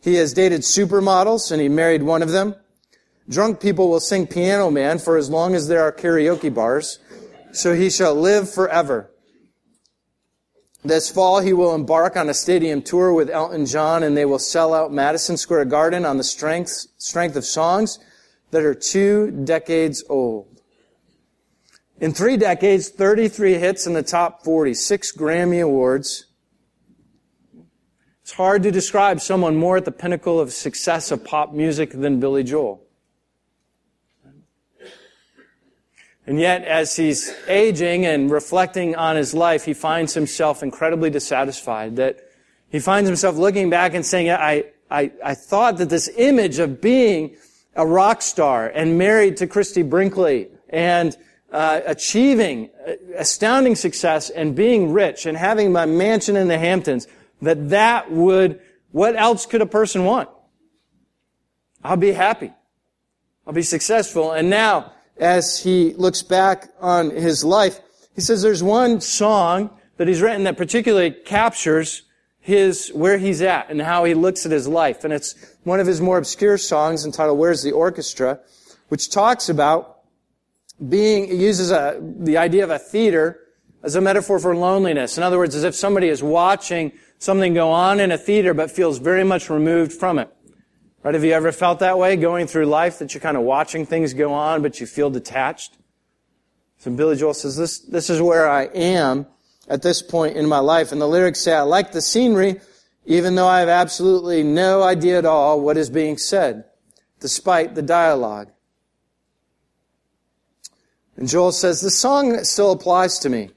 He 0.02 0.16
has 0.16 0.34
dated 0.34 0.62
supermodels 0.62 1.52
and 1.52 1.62
he 1.62 1.70
married 1.70 2.04
one 2.04 2.22
of 2.22 2.32
them. 2.32 2.56
Drunk 3.30 3.62
people 3.62 3.90
will 3.90 4.00
sing 4.00 4.28
Piano 4.28 4.70
Man 4.72 5.00
for 5.00 5.16
as 5.16 5.30
long 5.30 5.56
as 5.56 5.68
there 5.68 5.82
are 5.84 5.92
karaoke 5.92 6.54
bars, 6.54 7.00
so 7.54 7.76
he 7.76 7.90
shall 7.90 8.16
live 8.16 8.52
forever. 8.52 9.12
This 10.84 11.10
fall, 11.12 11.42
he 11.42 11.54
will 11.54 11.76
embark 11.76 12.18
on 12.18 12.28
a 12.28 12.34
stadium 12.34 12.82
tour 12.82 13.14
with 13.14 13.30
Elton 13.30 13.66
John 13.68 14.02
and 14.02 14.18
they 14.18 14.26
will 14.26 14.40
sell 14.40 14.74
out 14.74 14.92
Madison 14.92 15.38
Square 15.38 15.66
Garden 15.66 16.06
on 16.06 16.18
the 16.18 16.24
strength, 16.24 16.88
strength 16.98 17.36
of 17.36 17.46
songs 17.46 18.00
that 18.50 18.64
are 18.64 18.74
two 18.74 19.32
decades 19.32 20.04
old. 20.10 20.48
In 22.00 22.14
three 22.14 22.36
decades, 22.36 22.90
33 22.90 23.56
hits 23.56 23.86
in 23.86 23.94
the 23.94 24.02
top 24.02 24.44
40, 24.44 24.74
six 24.74 25.16
Grammy 25.16 25.64
Awards. 25.64 26.26
It's 28.24 28.34
hard 28.34 28.64
to 28.64 28.72
describe 28.72 29.22
someone 29.22 29.56
more 29.56 29.78
at 29.78 29.86
the 29.86 29.92
pinnacle 29.92 30.40
of 30.40 30.52
success 30.52 31.12
of 31.12 31.24
pop 31.24 31.54
music 31.54 31.92
than 31.92 32.20
Billy 32.20 32.44
Joel. 32.44 32.84
And 36.32 36.40
yet, 36.40 36.64
as 36.64 36.96
he's 36.96 37.36
aging 37.50 38.06
and 38.06 38.32
reflecting 38.32 38.96
on 38.96 39.18
his 39.18 39.34
life, 39.34 39.66
he 39.66 39.74
finds 39.74 40.14
himself 40.14 40.64
incredibly 40.64 41.10
dissatisfied. 41.10 41.98
That 41.98 42.20
he 42.70 42.80
finds 42.80 43.10
himself 43.10 43.36
looking 43.36 43.70
back 43.70 43.94
and 43.96 44.06
saying, 44.06 44.30
I, 44.30 44.64
I, 44.90 45.12
I 45.22 45.36
thought 45.36 45.78
that 45.80 45.90
this 45.90 46.10
image 46.16 46.58
of 46.58 46.80
being 46.80 47.36
a 47.76 47.86
rock 47.86 48.22
star 48.22 48.70
and 48.70 48.98
married 48.98 49.36
to 49.38 49.48
Christie 49.48 49.82
Brinkley 49.82 50.48
and 50.70 51.18
uh, 51.52 51.82
achieving 51.86 52.70
astounding 53.18 53.76
success 53.76 54.30
and 54.30 54.56
being 54.56 54.94
rich 54.94 55.26
and 55.26 55.38
having 55.38 55.74
my 55.74 55.86
mansion 55.86 56.38
in 56.38 56.48
the 56.48 56.58
Hamptons, 56.58 57.10
that 57.42 57.72
that 57.72 58.10
would, 58.10 58.62
what 58.94 59.18
else 59.18 59.46
could 59.46 59.62
a 59.62 59.66
person 59.66 60.06
want? 60.06 60.30
I'll 61.84 61.98
be 61.98 62.14
happy. 62.14 62.54
I'll 63.46 63.52
be 63.52 63.64
successful. 63.64 64.32
And 64.32 64.50
now, 64.50 64.94
as 65.22 65.60
he 65.60 65.94
looks 65.94 66.24
back 66.24 66.70
on 66.82 67.12
his 67.12 67.44
life, 67.44 67.80
he 68.16 68.22
says 68.22 68.42
there's 68.42 68.64
one 68.64 69.00
song 69.00 69.70
that 69.98 70.08
he's 70.08 70.22
written 70.22 70.44
that 70.46 70.58
particularly 70.58 71.12
captures 71.12 72.02
his, 72.40 72.90
where 72.90 73.20
he's 73.20 73.42
at 73.44 73.70
and 73.70 73.80
how 73.80 74.04
he 74.04 74.16
looks 74.16 74.48
at 74.48 74.52
his 74.52 74.68
life. 74.68 75.04
And 75.04 75.14
it's 75.14 75.36
one 75.64 75.80
of 75.80 75.86
his 75.86 76.02
more 76.02 76.18
obscure 76.18 76.58
songs 76.58 77.06
entitled 77.06 77.38
Where's 77.38 77.62
the 77.62 77.72
Orchestra, 77.72 78.40
which 78.90 79.12
talks 79.12 79.48
about 79.48 80.00
being, 80.90 81.30
it 81.30 81.36
uses 81.36 81.70
a, 81.70 82.00
the 82.02 82.38
idea 82.38 82.64
of 82.64 82.72
a 82.72 82.80
theater 82.80 83.40
as 83.84 83.96
a 83.96 84.02
metaphor 84.02 84.40
for 84.40 84.56
loneliness. 84.56 85.18
In 85.18 85.24
other 85.24 85.38
words, 85.38 85.54
as 85.54 85.64
if 85.64 85.76
somebody 85.76 86.08
is 86.08 86.24
watching 86.24 86.92
something 87.20 87.54
go 87.54 87.70
on 87.70 88.00
in 88.00 88.12
a 88.12 88.18
theater 88.18 88.56
but 88.56 88.72
feels 88.72 88.98
very 88.98 89.24
much 89.24 89.52
removed 89.52 89.94
from 89.94 90.18
it. 90.18 90.34
Right? 91.04 91.16
Have 91.16 91.24
you 91.24 91.32
ever 91.32 91.52
felt 91.52 91.80
that 91.80 91.98
way 91.98 92.16
going 92.16 92.48
through 92.48 92.66
life 92.66 93.00
that 93.00 93.14
you're 93.14 93.22
kind 93.22 93.38
of 93.38 93.44
watching 93.44 93.86
things 93.86 94.14
go 94.14 94.34
on 94.34 94.62
but 94.62 94.80
you 94.80 94.86
feel 94.86 95.10
detached? 95.10 95.78
So 96.78 96.92
Billy 96.92 97.16
Joel 97.16 97.34
says, 97.34 97.58
this, 97.58 97.80
this 97.80 98.10
is 98.10 98.22
where 98.22 98.50
I 98.50 98.64
am 98.66 99.28
at 99.68 99.82
this 99.82 100.02
point 100.02 100.36
in 100.36 100.48
my 100.48 100.60
life. 100.60 100.92
And 100.92 101.02
the 101.02 101.08
lyrics 101.08 101.42
say, 101.42 101.54
I 101.54 101.62
like 101.62 101.92
the 101.92 102.02
scenery, 102.02 102.60
even 103.06 103.36
though 103.36 103.48
I 103.48 103.60
have 103.60 103.70
absolutely 103.70 104.44
no 104.44 104.84
idea 104.84 105.18
at 105.18 105.26
all 105.26 105.62
what 105.62 105.78
is 105.78 105.90
being 105.90 106.18
said, 106.18 106.66
despite 107.20 107.76
the 107.76 107.82
dialogue. 107.82 108.50
And 111.18 111.28
Joel 111.28 111.52
says, 111.52 111.82
the 111.82 111.92
song 111.92 112.44
still 112.44 112.72
applies 112.72 113.20
to 113.20 113.30
me. 113.30 113.52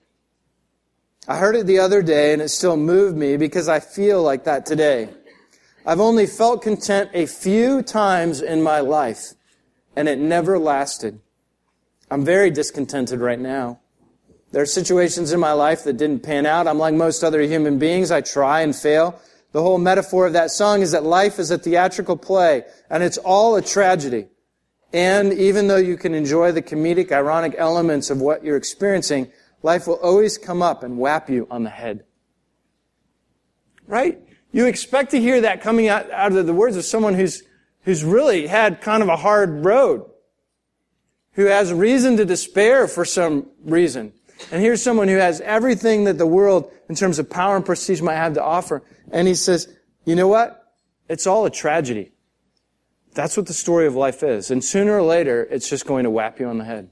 I 1.27 1.39
heard 1.39 1.57
it 1.57 1.67
the 1.67 1.79
other 1.79 2.03
day 2.03 2.35
and 2.35 2.43
it 2.43 2.51
still 2.51 2.77
moved 2.77 3.17
me 3.17 3.39
because 3.39 3.69
I 3.69 3.81
feel 3.81 4.23
like 4.23 4.45
that 4.45 4.67
today. 4.67 5.09
I've 5.87 6.01
only 6.01 6.27
felt 6.27 6.63
content 6.63 7.11
a 7.13 7.27
few 7.27 7.83
times 7.83 8.41
in 8.41 8.63
my 8.63 8.81
life 8.81 9.35
and 9.95 10.09
it 10.09 10.19
never 10.19 10.59
lasted. 10.59 11.21
I'm 12.11 12.25
very 12.25 12.51
discontented 12.51 13.21
right 13.21 13.39
now. 13.39 13.81
There 14.53 14.63
are 14.63 14.67
situations 14.67 15.33
in 15.33 15.41
my 15.41 15.53
life 15.53 15.85
that 15.85 15.97
didn't 15.97 16.23
pan 16.23 16.47
out. 16.47 16.67
I'm 16.67 16.79
like 16.79 16.95
most 16.95 17.23
other 17.23 17.43
human 17.43 17.79
beings. 17.79 18.11
I 18.11 18.21
try 18.21 18.63
and 18.63 18.75
fail. 18.75 19.21
The 19.53 19.63
whole 19.63 19.79
metaphor 19.79 20.27
of 20.27 20.33
that 20.33 20.51
song 20.51 20.81
is 20.81 20.93
that 20.93 21.05
life 21.05 21.39
is 21.39 21.51
a 21.51 21.59
theatrical 21.59 22.17
play 22.17 22.65
and 22.89 23.03
it's 23.03 23.19
all 23.19 23.57
a 23.57 23.63
tragedy. 23.63 24.29
And 24.93 25.33
even 25.33 25.67
though 25.67 25.77
you 25.77 25.97
can 25.97 26.15
enjoy 26.15 26.53
the 26.53 26.63
comedic, 26.63 27.13
ironic 27.13 27.57
elements 27.59 28.11
of 28.11 28.21
what 28.21 28.45
you're 28.45 28.57
experiencing, 28.57 29.31
life 29.63 29.87
will 29.87 29.95
always 29.97 30.39
come 30.39 30.63
up 30.63 30.83
and 30.83 30.99
whap 30.99 31.29
you 31.29 31.47
on 31.51 31.65
the 31.65 31.71
head. 31.71 32.05
Right? 33.87 34.21
You 34.55 34.67
expect 34.67 35.11
to 35.11 35.21
hear 35.21 35.41
that 35.41 35.63
coming 35.63 35.89
out, 35.89 36.09
out 36.13 36.33
of 36.33 36.47
the 36.47 36.55
words 36.55 36.77
of 36.77 36.85
someone 36.85 37.15
who's, 37.15 37.43
who's 37.83 38.05
really 38.05 38.47
had 38.47 38.81
kind 38.81 39.03
of 39.03 39.09
a 39.09 39.17
hard 39.17 39.65
road, 39.65 40.09
who 41.33 41.47
has 41.47 41.73
reason 41.73 42.17
to 42.19 42.25
despair 42.25 42.87
for 42.87 43.05
some 43.05 43.49
reason. 43.65 44.13
And 44.53 44.63
here's 44.63 44.81
someone 44.81 45.09
who 45.09 45.17
has 45.17 45.41
everything 45.41 46.05
that 46.05 46.19
the 46.19 46.27
world, 46.27 46.71
in 46.89 46.95
terms 46.95 47.19
of 47.19 47.29
power 47.29 47.57
and 47.57 47.67
prestige, 47.67 48.01
might 48.01 48.15
have 48.15 48.35
to 48.35 48.45
offer. 48.45 48.85
And 49.11 49.27
he 49.27 49.35
says, 49.35 49.69
you 50.05 50.15
know 50.15 50.29
what? 50.29 50.73
It's 51.09 51.27
all 51.27 51.45
a 51.47 51.51
tragedy. 51.51 52.13
That's 53.13 53.37
what 53.37 53.47
the 53.47 53.55
story 53.55 53.89
of 53.89 53.97
life 53.97 54.23
is. 54.23 54.53
And 54.53 54.63
sooner 54.63 54.97
or 54.97 55.03
later, 55.03 55.49
it's 55.51 55.69
just 55.69 55.85
going 55.85 56.05
to 56.05 56.11
whap 56.11 56.39
you 56.39 56.47
on 56.47 56.59
the 56.59 56.65
head. 56.65 56.91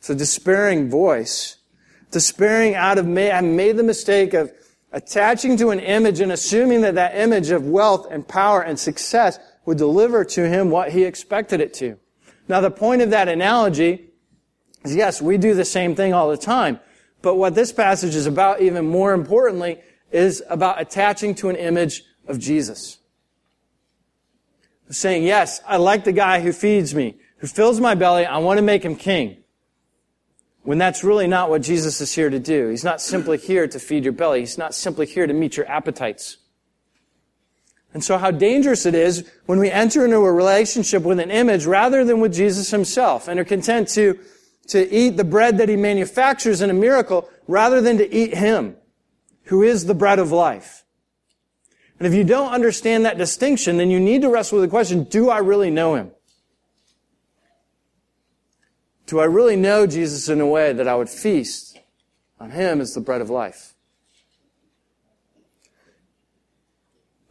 It's 0.00 0.10
a 0.10 0.16
despairing 0.16 0.90
voice. 0.90 1.58
Despairing 2.10 2.74
out 2.74 2.98
of. 2.98 3.06
I 3.06 3.40
made 3.42 3.76
the 3.76 3.84
mistake 3.84 4.34
of 4.34 4.52
attaching 4.94 5.56
to 5.58 5.70
an 5.70 5.80
image 5.80 6.20
and 6.20 6.32
assuming 6.32 6.80
that 6.82 6.94
that 6.94 7.16
image 7.16 7.50
of 7.50 7.66
wealth 7.66 8.06
and 8.10 8.26
power 8.26 8.62
and 8.62 8.78
success 8.78 9.38
would 9.66 9.76
deliver 9.76 10.24
to 10.24 10.48
him 10.48 10.70
what 10.70 10.92
he 10.92 11.04
expected 11.04 11.60
it 11.60 11.74
to. 11.74 11.98
Now 12.48 12.60
the 12.60 12.70
point 12.70 13.02
of 13.02 13.10
that 13.10 13.28
analogy 13.28 14.10
is 14.84 14.94
yes, 14.94 15.20
we 15.20 15.36
do 15.36 15.54
the 15.54 15.64
same 15.64 15.94
thing 15.94 16.14
all 16.14 16.30
the 16.30 16.36
time. 16.36 16.80
But 17.22 17.36
what 17.36 17.54
this 17.54 17.72
passage 17.72 18.14
is 18.14 18.26
about, 18.26 18.60
even 18.60 18.86
more 18.86 19.12
importantly, 19.14 19.80
is 20.12 20.42
about 20.48 20.80
attaching 20.80 21.34
to 21.36 21.48
an 21.48 21.56
image 21.56 22.02
of 22.26 22.38
Jesus 22.38 22.98
saying, 24.90 25.24
yes, 25.24 25.60
I 25.66 25.76
like 25.76 26.04
the 26.04 26.12
guy 26.12 26.40
who 26.40 26.52
feeds 26.52 26.94
me, 26.94 27.16
who 27.38 27.46
fills 27.46 27.80
my 27.80 27.94
belly. 27.94 28.26
I 28.26 28.38
want 28.38 28.58
to 28.58 28.62
make 28.62 28.84
him 28.84 28.96
king. 28.96 29.43
When 30.64 30.78
that's 30.78 31.04
really 31.04 31.26
not 31.26 31.50
what 31.50 31.62
Jesus 31.62 32.00
is 32.00 32.14
here 32.14 32.30
to 32.30 32.38
do. 32.38 32.68
He's 32.68 32.84
not 32.84 33.00
simply 33.00 33.38
here 33.38 33.68
to 33.68 33.78
feed 33.78 34.04
your 34.04 34.14
belly. 34.14 34.40
He's 34.40 34.58
not 34.58 34.74
simply 34.74 35.06
here 35.06 35.26
to 35.26 35.32
meet 35.32 35.56
your 35.56 35.70
appetites. 35.70 36.38
And 37.92 38.02
so 38.02 38.18
how 38.18 38.32
dangerous 38.32 38.86
it 38.86 38.94
is 38.94 39.30
when 39.46 39.60
we 39.60 39.70
enter 39.70 40.04
into 40.04 40.16
a 40.16 40.32
relationship 40.32 41.02
with 41.02 41.20
an 41.20 41.30
image 41.30 41.64
rather 41.64 42.04
than 42.04 42.18
with 42.18 42.34
Jesus 42.34 42.70
himself 42.70 43.28
and 43.28 43.38
are 43.38 43.44
content 43.44 43.88
to, 43.90 44.18
to 44.68 44.92
eat 44.92 45.16
the 45.16 45.22
bread 45.22 45.58
that 45.58 45.68
he 45.68 45.76
manufactures 45.76 46.60
in 46.60 46.70
a 46.70 46.74
miracle 46.74 47.28
rather 47.46 47.80
than 47.80 47.98
to 47.98 48.12
eat 48.12 48.34
him, 48.34 48.76
who 49.44 49.62
is 49.62 49.84
the 49.84 49.94
bread 49.94 50.18
of 50.18 50.32
life. 50.32 50.84
And 51.98 52.08
if 52.08 52.14
you 52.14 52.24
don't 52.24 52.52
understand 52.52 53.04
that 53.04 53.18
distinction, 53.18 53.76
then 53.76 53.90
you 53.90 54.00
need 54.00 54.22
to 54.22 54.30
wrestle 54.30 54.58
with 54.58 54.68
the 54.68 54.74
question, 54.74 55.04
do 55.04 55.28
I 55.28 55.38
really 55.38 55.70
know 55.70 55.94
him? 55.94 56.10
Do 59.06 59.20
I 59.20 59.24
really 59.24 59.56
know 59.56 59.86
Jesus 59.86 60.28
in 60.28 60.40
a 60.40 60.46
way 60.46 60.72
that 60.72 60.88
I 60.88 60.94
would 60.94 61.10
feast 61.10 61.78
on 62.40 62.50
him 62.50 62.80
as 62.80 62.94
the 62.94 63.00
bread 63.00 63.20
of 63.20 63.30
life? 63.30 63.74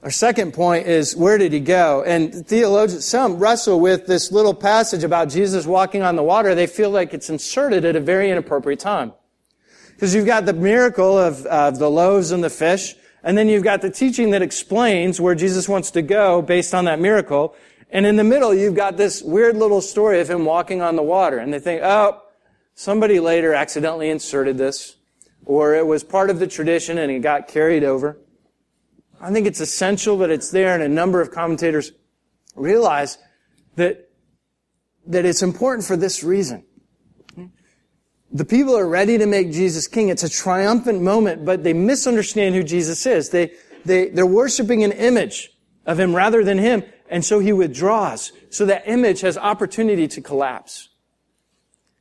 Our 0.03 0.11
second 0.11 0.53
point 0.53 0.85
is 0.85 1.15
where 1.15 1.37
did 1.37 1.53
he 1.53 1.61
go? 1.61 2.03
And 2.03 2.45
theologians, 2.45 3.05
some 3.05 3.37
wrestle 3.37 3.79
with 3.79 4.05
this 4.05 4.33
little 4.33 4.53
passage 4.53 5.05
about 5.05 5.29
Jesus 5.29 5.65
walking 5.65 6.01
on 6.01 6.17
the 6.17 6.23
water. 6.23 6.53
They 6.53 6.67
feel 6.67 6.89
like 6.89 7.13
it's 7.13 7.29
inserted 7.29 7.85
at 7.85 7.95
a 7.95 8.01
very 8.01 8.29
inappropriate 8.29 8.81
time. 8.81 9.13
Because 9.93 10.13
you've 10.13 10.25
got 10.25 10.45
the 10.45 10.53
miracle 10.53 11.17
of, 11.17 11.45
of 11.45 11.79
the 11.79 11.89
loaves 11.89 12.31
and 12.31 12.43
the 12.43 12.49
fish, 12.49 12.95
and 13.23 13.37
then 13.37 13.47
you've 13.47 13.63
got 13.63 13.81
the 13.81 13.89
teaching 13.89 14.31
that 14.31 14.41
explains 14.41 15.21
where 15.21 15.35
Jesus 15.35 15.69
wants 15.69 15.91
to 15.91 16.01
go 16.01 16.41
based 16.41 16.75
on 16.75 16.83
that 16.85 16.99
miracle. 16.99 17.55
And 17.93 18.07
in 18.07 18.15
the 18.15 18.23
middle, 18.23 18.55
you've 18.55 18.73
got 18.75 18.97
this 18.97 19.21
weird 19.21 19.55
little 19.55 19.79
story 19.79 20.19
of 20.19 20.27
him 20.27 20.45
walking 20.45 20.81
on 20.81 20.95
the 20.95 21.03
water. 21.03 21.37
And 21.37 21.53
they 21.53 21.59
think, 21.59 21.83
oh, 21.83 22.23
somebody 22.73 23.19
later 23.19 23.53
accidentally 23.53 24.09
inserted 24.09 24.57
this, 24.57 24.95
or 25.45 25.75
it 25.75 25.85
was 25.85 26.03
part 26.03 26.31
of 26.31 26.39
the 26.39 26.47
tradition 26.47 26.97
and 26.97 27.11
it 27.11 27.19
got 27.19 27.47
carried 27.47 27.83
over. 27.83 28.17
I 29.21 29.31
think 29.31 29.45
it's 29.45 29.59
essential 29.59 30.17
that 30.17 30.31
it's 30.31 30.49
there, 30.49 30.73
and 30.73 30.83
a 30.83 30.89
number 30.89 31.21
of 31.21 31.31
commentators 31.31 31.91
realize 32.55 33.19
that, 33.75 34.09
that 35.07 35.23
it's 35.23 35.43
important 35.43 35.87
for 35.87 35.95
this 35.95 36.23
reason. 36.23 36.65
The 38.31 38.43
people 38.43 38.75
are 38.75 38.87
ready 38.87 39.19
to 39.19 39.27
make 39.27 39.51
Jesus 39.51 39.87
king. 39.87 40.09
It's 40.09 40.23
a 40.23 40.29
triumphant 40.29 41.01
moment, 41.01 41.45
but 41.45 41.63
they 41.63 41.73
misunderstand 41.73 42.55
who 42.55 42.63
Jesus 42.63 43.05
is. 43.05 43.29
They, 43.29 43.51
they, 43.85 44.09
they're 44.09 44.25
worshiping 44.25 44.83
an 44.83 44.91
image 44.91 45.51
of 45.85 45.99
him 45.99 46.15
rather 46.15 46.43
than 46.43 46.57
him, 46.57 46.83
and 47.13 47.23
so 47.23 47.37
he 47.37 47.53
withdraws. 47.53 48.31
So 48.49 48.65
that 48.65 48.87
image 48.87 49.21
has 49.21 49.37
opportunity 49.37 50.07
to 50.07 50.19
collapse. 50.19 50.89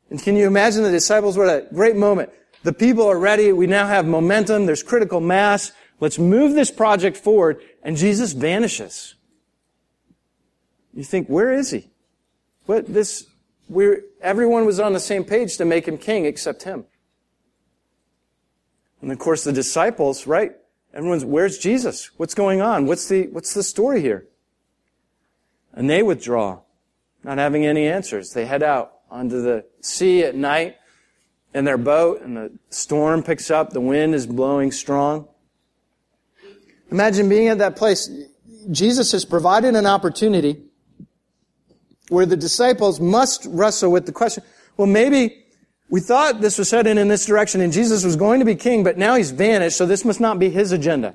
And 0.09 0.21
can 0.21 0.37
you 0.37 0.47
imagine 0.47 0.85
the 0.85 0.91
disciples? 0.91 1.37
What 1.37 1.49
a 1.49 1.67
great 1.75 1.97
moment. 1.97 2.31
The 2.63 2.73
people 2.73 3.07
are 3.11 3.19
ready. 3.19 3.53
We 3.53 3.67
now 3.67 3.87
have 3.87 4.07
momentum. 4.07 4.65
There's 4.65 4.83
critical 4.83 5.21
mass. 5.21 5.73
Let's 6.01 6.19
move 6.19 6.55
this 6.55 6.71
project 6.71 7.19
forward. 7.19 7.61
And 7.83 7.95
Jesus 7.95 8.33
vanishes. 8.33 9.15
You 10.95 11.05
think, 11.05 11.29
where 11.29 11.53
is 11.53 11.71
he? 11.71 11.91
What, 12.65 12.87
this, 12.87 13.27
we 13.69 13.99
everyone 14.23 14.65
was 14.65 14.81
on 14.81 14.95
the 14.95 15.01
same 15.01 15.25
page 15.25 15.59
to 15.59 15.67
make 15.67 15.87
him 15.87 15.99
king 15.99 16.25
except 16.25 16.63
him. 16.63 16.87
And 19.03 19.13
of 19.13 19.19
course 19.19 19.45
the 19.45 19.53
disciples, 19.53 20.27
right? 20.27 20.53
Everyone's, 20.95 21.27
where's 21.27 21.59
Jesus? 21.59 22.11
What's 22.17 22.35
going 22.35 22.63
on? 22.63 22.87
What's 22.87 23.09
the, 23.09 23.25
what's 23.27 23.53
the 23.53 23.63
story 23.63 24.01
here? 24.01 24.27
And 25.75 25.89
they 25.89 26.03
withdraw, 26.03 26.61
not 27.25 27.39
having 27.39 27.65
any 27.65 27.87
answers. 27.87 28.31
They 28.31 28.47
head 28.47 28.63
out 28.63 28.93
onto 29.11 29.41
the 29.41 29.65
sea 29.81 30.25
at 30.25 30.35
night 30.35 30.77
in 31.55 31.65
their 31.65 31.79
boat 31.79 32.23
and 32.23 32.37
the 32.37 32.53
storm 32.71 33.23
picks 33.23 33.51
up. 33.51 33.71
The 33.71 33.81
wind 33.81 34.15
is 34.15 34.27
blowing 34.27 34.73
strong. 34.73 35.29
Imagine 36.91 37.29
being 37.29 37.49
at 37.49 37.59
that 37.59 37.77
place. 37.77 38.11
Jesus 38.71 39.13
has 39.13 39.25
provided 39.25 39.75
an 39.75 39.87
opportunity 39.87 40.63
where 42.09 42.27
the 42.27 42.37
disciples 42.37 43.01
must 43.01 43.47
wrestle 43.49 43.91
with 43.91 44.07
the 44.07 44.13
question, 44.13 44.43
well, 44.77 44.87
maybe 44.87 45.45
we 45.89 46.01
thought 46.01 46.41
this 46.41 46.59
was 46.59 46.71
headed 46.71 46.99
in 46.99 47.09
this 47.09 47.25
direction 47.25 47.61
and 47.61 47.73
Jesus 47.73 48.05
was 48.05 48.17
going 48.17 48.41
to 48.41 48.47
be 48.47 48.55
king, 48.55 48.85
but 48.85 48.99
now 48.99 49.15
he's 49.15 49.31
vanished, 49.31 49.77
so 49.77 49.87
this 49.87 50.05
must 50.05 50.21
not 50.21 50.39
be 50.39 50.51
his 50.51 50.73
agenda. 50.73 51.15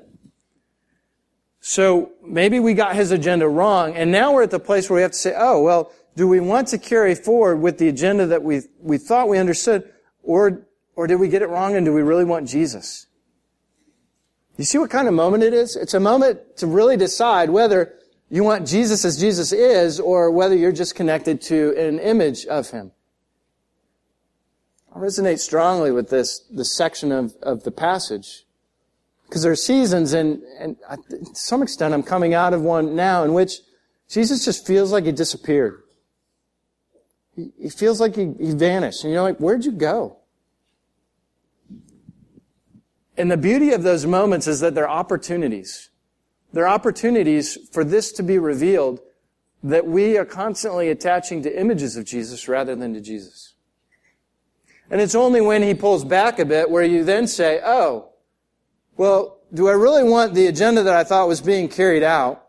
So 1.68 2.12
maybe 2.24 2.60
we 2.60 2.72
got 2.72 2.96
his 2.96 3.10
agenda 3.10 3.46
wrong, 3.46 3.94
and 3.94 4.10
now 4.10 4.32
we're 4.32 4.44
at 4.44 4.50
the 4.50 4.58
place 4.58 4.88
where 4.88 4.96
we 4.96 5.02
have 5.02 5.10
to 5.10 5.18
say, 5.18 5.34
oh, 5.36 5.62
well, 5.62 5.92
do 6.16 6.26
we 6.26 6.40
want 6.40 6.68
to 6.68 6.78
carry 6.78 7.14
forward 7.14 7.56
with 7.56 7.76
the 7.76 7.88
agenda 7.88 8.24
that 8.28 8.42
we, 8.42 8.62
we 8.80 8.96
thought 8.96 9.28
we 9.28 9.36
understood, 9.36 9.86
or, 10.22 10.66
or 10.96 11.06
did 11.06 11.16
we 11.16 11.28
get 11.28 11.42
it 11.42 11.50
wrong 11.50 11.76
and 11.76 11.84
do 11.84 11.92
we 11.92 12.00
really 12.00 12.24
want 12.24 12.48
Jesus? 12.48 13.06
You 14.56 14.64
see 14.64 14.78
what 14.78 14.88
kind 14.88 15.08
of 15.08 15.12
moment 15.12 15.42
it 15.42 15.52
is? 15.52 15.76
It's 15.76 15.92
a 15.92 16.00
moment 16.00 16.56
to 16.56 16.66
really 16.66 16.96
decide 16.96 17.50
whether 17.50 17.92
you 18.30 18.44
want 18.44 18.66
Jesus 18.66 19.04
as 19.04 19.20
Jesus 19.20 19.52
is 19.52 20.00
or 20.00 20.30
whether 20.30 20.56
you're 20.56 20.72
just 20.72 20.94
connected 20.94 21.42
to 21.42 21.74
an 21.76 21.98
image 21.98 22.46
of 22.46 22.70
him. 22.70 22.92
I 24.96 25.00
resonate 25.00 25.38
strongly 25.38 25.92
with 25.92 26.08
this, 26.08 26.38
this 26.50 26.72
section 26.74 27.12
of, 27.12 27.34
of 27.42 27.64
the 27.64 27.70
passage. 27.70 28.46
Because 29.28 29.42
there 29.42 29.52
are 29.52 29.56
seasons, 29.56 30.14
and, 30.14 30.42
and 30.58 30.76
I, 30.88 30.96
to 30.96 31.34
some 31.34 31.62
extent 31.62 31.92
I'm 31.92 32.02
coming 32.02 32.32
out 32.32 32.54
of 32.54 32.62
one 32.62 32.96
now 32.96 33.24
in 33.24 33.34
which 33.34 33.60
Jesus 34.08 34.44
just 34.44 34.66
feels 34.66 34.90
like 34.90 35.04
he 35.04 35.12
disappeared. 35.12 35.82
He, 37.36 37.52
he 37.60 37.68
feels 37.68 38.00
like 38.00 38.16
he, 38.16 38.32
he 38.40 38.52
vanished. 38.52 39.04
And 39.04 39.12
you're 39.12 39.22
like, 39.22 39.36
where'd 39.38 39.64
you 39.64 39.72
go? 39.72 40.16
And 43.18 43.30
the 43.30 43.36
beauty 43.36 43.72
of 43.72 43.82
those 43.82 44.06
moments 44.06 44.46
is 44.46 44.60
that 44.60 44.74
they're 44.74 44.88
opportunities. 44.88 45.90
They're 46.52 46.68
opportunities 46.68 47.58
for 47.72 47.84
this 47.84 48.12
to 48.12 48.22
be 48.22 48.38
revealed 48.38 49.00
that 49.62 49.86
we 49.86 50.16
are 50.16 50.24
constantly 50.24 50.88
attaching 50.88 51.42
to 51.42 51.60
images 51.60 51.96
of 51.96 52.04
Jesus 52.04 52.48
rather 52.48 52.74
than 52.76 52.94
to 52.94 53.00
Jesus. 53.00 53.54
And 54.90 55.00
it's 55.00 55.16
only 55.16 55.40
when 55.40 55.62
he 55.62 55.74
pulls 55.74 56.04
back 56.04 56.38
a 56.38 56.46
bit 56.46 56.70
where 56.70 56.84
you 56.84 57.04
then 57.04 57.26
say, 57.26 57.60
oh, 57.62 58.07
well, 58.98 59.38
do 59.54 59.68
I 59.68 59.72
really 59.72 60.04
want 60.04 60.34
the 60.34 60.48
agenda 60.48 60.82
that 60.82 60.94
I 60.94 61.04
thought 61.04 61.28
was 61.28 61.40
being 61.40 61.68
carried 61.68 62.02
out? 62.02 62.44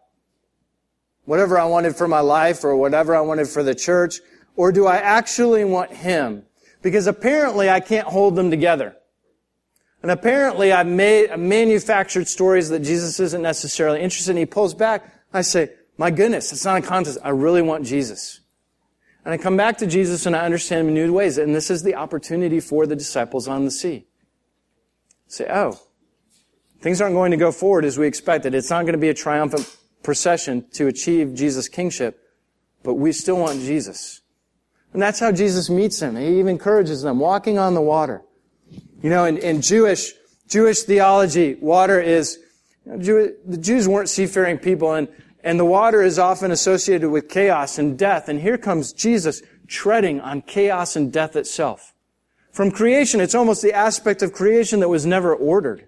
Whatever 1.25 1.59
I 1.59 1.65
wanted 1.65 1.95
for 1.95 2.07
my 2.07 2.19
life 2.19 2.63
or 2.63 2.75
whatever 2.75 3.15
I 3.15 3.21
wanted 3.21 3.47
for 3.47 3.63
the 3.63 3.75
church? 3.75 4.19
Or 4.55 4.71
do 4.71 4.87
I 4.87 4.97
actually 4.97 5.63
want 5.63 5.91
him? 5.91 6.43
Because 6.81 7.07
apparently 7.07 7.69
I 7.69 7.79
can't 7.79 8.07
hold 8.07 8.35
them 8.35 8.49
together. 8.49 8.95
And 10.01 10.11
apparently 10.11 10.71
I've 10.71 10.87
made, 10.87 11.37
manufactured 11.37 12.27
stories 12.27 12.69
that 12.69 12.79
Jesus 12.79 13.19
isn't 13.19 13.41
necessarily 13.41 14.01
interested 14.01 14.31
in. 14.31 14.37
He 14.37 14.45
pulls 14.47 14.73
back. 14.73 15.13
I 15.31 15.41
say, 15.41 15.69
my 15.97 16.09
goodness, 16.09 16.51
it's 16.51 16.65
not 16.65 16.83
a 16.83 16.85
contest. 16.85 17.19
I 17.23 17.29
really 17.29 17.61
want 17.61 17.85
Jesus. 17.85 18.39
And 19.23 19.33
I 19.33 19.37
come 19.37 19.55
back 19.55 19.77
to 19.77 19.87
Jesus 19.87 20.25
and 20.25 20.35
I 20.35 20.45
understand 20.45 20.81
him 20.81 20.87
in 20.87 20.93
new 20.95 21.13
ways. 21.13 21.37
And 21.37 21.53
this 21.53 21.69
is 21.69 21.83
the 21.83 21.93
opportunity 21.93 22.59
for 22.59 22.87
the 22.87 22.95
disciples 22.95 23.47
on 23.47 23.65
the 23.65 23.71
sea. 23.71 24.07
Say, 25.27 25.45
oh, 25.47 25.79
things 26.81 27.01
aren't 27.01 27.15
going 27.15 27.31
to 27.31 27.37
go 27.37 27.51
forward 27.51 27.85
as 27.85 27.97
we 27.97 28.07
expected. 28.07 28.55
It's 28.55 28.69
not 28.69 28.83
going 28.83 28.93
to 28.93 28.99
be 28.99 29.09
a 29.09 29.13
triumphant 29.13 29.75
procession 30.03 30.65
to 30.73 30.87
achieve 30.87 31.33
Jesus' 31.33 31.67
kingship, 31.67 32.21
but 32.83 32.95
we 32.95 33.11
still 33.11 33.37
want 33.37 33.59
Jesus. 33.59 34.21
And 34.93 35.01
that's 35.01 35.19
how 35.19 35.31
Jesus 35.31 35.69
meets 35.69 35.99
them. 35.99 36.15
He 36.15 36.39
even 36.39 36.49
encourages 36.49 37.01
them, 37.01 37.19
walking 37.19 37.59
on 37.59 37.73
the 37.73 37.81
water. 37.81 38.23
You 39.01 39.09
know, 39.09 39.25
in, 39.25 39.37
in 39.37 39.61
Jewish, 39.61 40.13
Jewish 40.47 40.81
theology, 40.83 41.55
water 41.55 42.01
is, 42.01 42.39
you 42.85 42.91
know, 42.91 42.97
Jew, 42.97 43.35
the 43.45 43.57
Jews 43.57 43.87
weren't 43.87 44.09
seafaring 44.09 44.57
people 44.57 44.93
and, 44.93 45.07
and 45.43 45.59
the 45.59 45.65
water 45.65 46.01
is 46.01 46.17
often 46.17 46.51
associated 46.51 47.09
with 47.09 47.29
chaos 47.29 47.77
and 47.77 47.97
death. 47.97 48.29
And 48.29 48.41
here 48.41 48.57
comes 48.57 48.91
Jesus 48.91 49.41
treading 49.67 50.19
on 50.21 50.41
chaos 50.41 50.95
and 50.95 51.13
death 51.13 51.35
itself. 51.35 51.93
From 52.51 52.71
creation, 52.71 53.21
it's 53.21 53.35
almost 53.35 53.61
the 53.61 53.73
aspect 53.73 54.21
of 54.21 54.33
creation 54.33 54.79
that 54.79 54.89
was 54.89 55.05
never 55.05 55.35
ordered. 55.35 55.87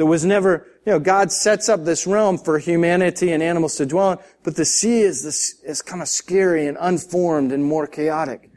That 0.00 0.06
was 0.06 0.24
never, 0.24 0.66
you 0.86 0.92
know, 0.92 0.98
God 0.98 1.30
sets 1.30 1.68
up 1.68 1.84
this 1.84 2.06
realm 2.06 2.38
for 2.38 2.58
humanity 2.58 3.32
and 3.32 3.42
animals 3.42 3.76
to 3.76 3.84
dwell 3.84 4.12
in, 4.12 4.18
but 4.42 4.56
the 4.56 4.64
sea 4.64 5.00
is 5.02 5.22
this, 5.22 5.60
is 5.62 5.82
kind 5.82 6.00
of 6.00 6.08
scary 6.08 6.66
and 6.66 6.78
unformed 6.80 7.52
and 7.52 7.62
more 7.62 7.86
chaotic. 7.86 8.50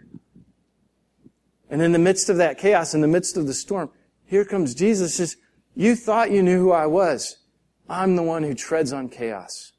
And 1.69 1.81
in 1.81 1.91
the 1.91 1.99
midst 1.99 2.29
of 2.29 2.37
that 2.37 2.57
chaos, 2.57 2.93
in 2.93 3.01
the 3.01 3.09
midst 3.09 3.35
of 3.35 3.45
the 3.45 3.53
storm, 3.53 3.89
here 4.25 4.45
comes 4.45 4.73
Jesus 4.73 5.15
says, 5.15 5.35
you 5.75 5.97
thought 5.97 6.31
you 6.31 6.41
knew 6.41 6.59
who 6.59 6.71
I 6.71 6.85
was. 6.85 7.39
I'm 7.89 8.15
the 8.15 8.23
one 8.23 8.43
who 8.43 8.53
treads 8.53 8.93
on 8.93 9.09
chaos. 9.09 9.73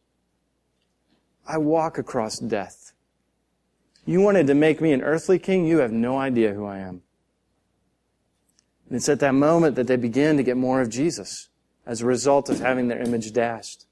I 1.48 1.57
walk 1.57 1.96
across 1.96 2.38
death. 2.38 2.92
You 4.05 4.20
wanted 4.20 4.48
to 4.48 4.55
make 4.55 4.83
me 4.83 4.92
an 4.92 5.00
earthly 5.00 5.38
king? 5.38 5.64
You 5.64 5.79
have 5.79 5.92
no 5.92 6.18
idea 6.18 6.53
who 6.53 6.66
I 6.66 6.81
am. 6.81 7.00
And 8.87 8.96
it's 8.96 9.09
at 9.09 9.20
that 9.20 9.35
moment 9.35 9.77
that 9.77 9.87
they 9.87 9.96
begin 9.96 10.37
to 10.37 10.42
get 10.42 10.59
more 10.59 10.83
of 10.83 10.90
Jesus 10.90 11.48
as 11.87 12.01
a 12.01 12.07
result 12.07 12.49
of 12.49 12.61
having 12.61 12.88
their 12.88 13.01
image 13.01 13.33
dashed. 13.33 13.87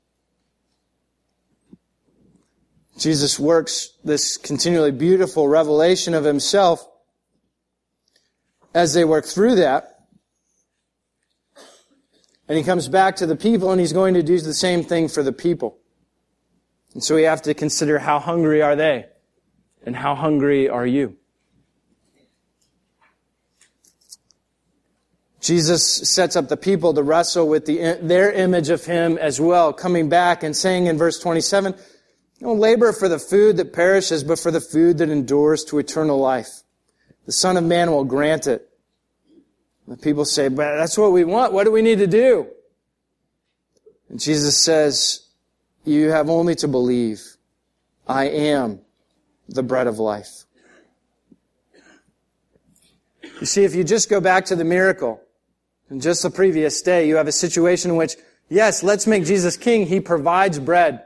Jesus 2.99 3.39
works 3.39 3.95
this 4.05 4.37
continually 4.37 4.93
beautiful 4.93 5.49
revelation 5.49 6.15
of 6.15 6.25
himself 6.25 6.87
as 8.75 8.95
they 8.95 9.05
work 9.05 9.25
through 9.25 9.57
that. 9.57 9.89
And 12.49 12.59
he 12.59 12.65
comes 12.65 12.89
back 12.89 13.17
to 13.17 13.27
the 13.27 13.37
people 13.37 13.71
and 13.71 13.81
he's 13.81 13.93
going 13.93 14.15
to 14.15 14.23
do 14.23 14.39
the 14.41 14.55
same 14.55 14.83
thing 14.83 15.09
for 15.09 15.23
the 15.23 15.33
people. 15.33 15.79
And 16.93 17.03
so 17.03 17.15
we 17.15 17.23
have 17.23 17.43
to 17.43 17.55
consider 17.55 17.99
how 17.99 18.19
hungry 18.19 18.61
are 18.61 18.77
they? 18.77 19.07
And 19.85 19.97
how 19.97 20.15
hungry 20.15 20.69
are 20.69 20.87
you? 20.87 21.17
Jesus 25.43 26.09
sets 26.09 26.37
up 26.37 26.49
the 26.49 26.57
people 26.57 26.95
to 26.95 27.03
wrestle 27.03 27.49
with 27.49 27.67
the, 27.67 27.99
their 28.01 28.33
image 28.33 28.71
of 28.71 28.85
him 28.85 29.19
as 29.19 29.41
well, 29.41 29.73
coming 29.73 30.09
back 30.09 30.43
and 30.43 30.57
saying 30.57 30.87
in 30.87 30.97
verse 30.97 31.19
27, 31.19 31.75
Don't 32.41 32.59
labor 32.59 32.93
for 32.93 33.09
the 33.09 33.19
food 33.19 33.57
that 33.57 33.73
perishes, 33.73 34.23
but 34.23 34.39
for 34.39 34.51
the 34.51 34.61
food 34.61 34.99
that 34.99 35.11
endures 35.11 35.65
to 35.65 35.79
eternal 35.79 36.19
life 36.19 36.63
the 37.27 37.33
Son 37.33 37.57
of 37.57 37.65
Man 37.65 37.91
will 37.91 38.05
grant 38.05 38.47
it. 38.47 38.69
The 39.87 39.97
people 39.97 40.25
say, 40.25 40.49
but 40.49 40.77
that's 40.77 40.97
what 40.97 41.13
we 41.13 41.25
want. 41.25 41.53
What 41.53 41.65
do 41.65 41.71
we 41.71 41.83
need 41.83 41.99
to 41.99 42.07
do? 42.07 42.49
And 44.09 44.21
Jesus 44.21 44.57
says, 44.57 45.27
you 45.85 46.11
have 46.11 46.31
only 46.31 46.55
to 46.57 46.69
believe. 46.69 47.23
I 48.07 48.29
am 48.29 48.81
the 49.49 49.63
bread 49.63 49.87
of 49.87 49.99
life. 49.99 50.45
You 53.41 53.47
see, 53.47 53.65
if 53.65 53.75
you 53.75 53.83
just 53.83 54.09
go 54.09 54.21
back 54.21 54.45
to 54.47 54.57
the 54.57 54.65
miracle, 54.65 55.21
and 55.93 56.01
just 56.01 56.23
the 56.23 56.31
previous 56.31 56.81
day, 56.81 57.07
you 57.07 57.17
have 57.17 57.29
a 57.29 57.33
situation 57.33 57.91
in 57.91 57.99
which, 57.99 58.17
yes, 58.49 58.83
let's 58.83 59.07
make 59.07 59.27
Jesus 59.27 59.59
king. 59.59 59.85
He 59.85 60.01
provides 60.01 60.59
bread. 60.59 61.03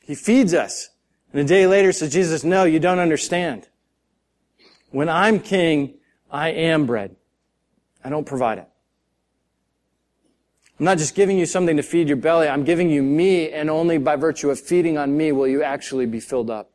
He 0.00 0.14
feeds 0.14 0.54
us. 0.54 0.90
And 1.32 1.40
a 1.40 1.44
day 1.44 1.66
later 1.66 1.90
says, 1.90 2.12
Jesus, 2.12 2.44
no, 2.44 2.62
you 2.62 2.78
don't 2.78 3.00
understand. 3.00 3.66
When 4.90 5.08
I'm 5.08 5.40
king, 5.40 5.94
I 6.30 6.50
am 6.50 6.86
bread. 6.86 7.16
I 8.04 8.10
don't 8.10 8.28
provide 8.28 8.58
it. 8.58 8.68
I'm 10.78 10.84
not 10.84 10.98
just 10.98 11.16
giving 11.16 11.36
you 11.36 11.44
something 11.44 11.78
to 11.78 11.82
feed 11.82 12.06
your 12.06 12.16
belly. 12.16 12.46
I'm 12.46 12.62
giving 12.62 12.88
you 12.88 13.02
me, 13.02 13.50
and 13.50 13.68
only 13.68 13.98
by 13.98 14.14
virtue 14.14 14.50
of 14.50 14.60
feeding 14.60 14.96
on 14.96 15.16
me 15.16 15.32
will 15.32 15.48
you 15.48 15.64
actually 15.64 16.06
be 16.06 16.20
filled 16.20 16.48
up. 16.48 16.70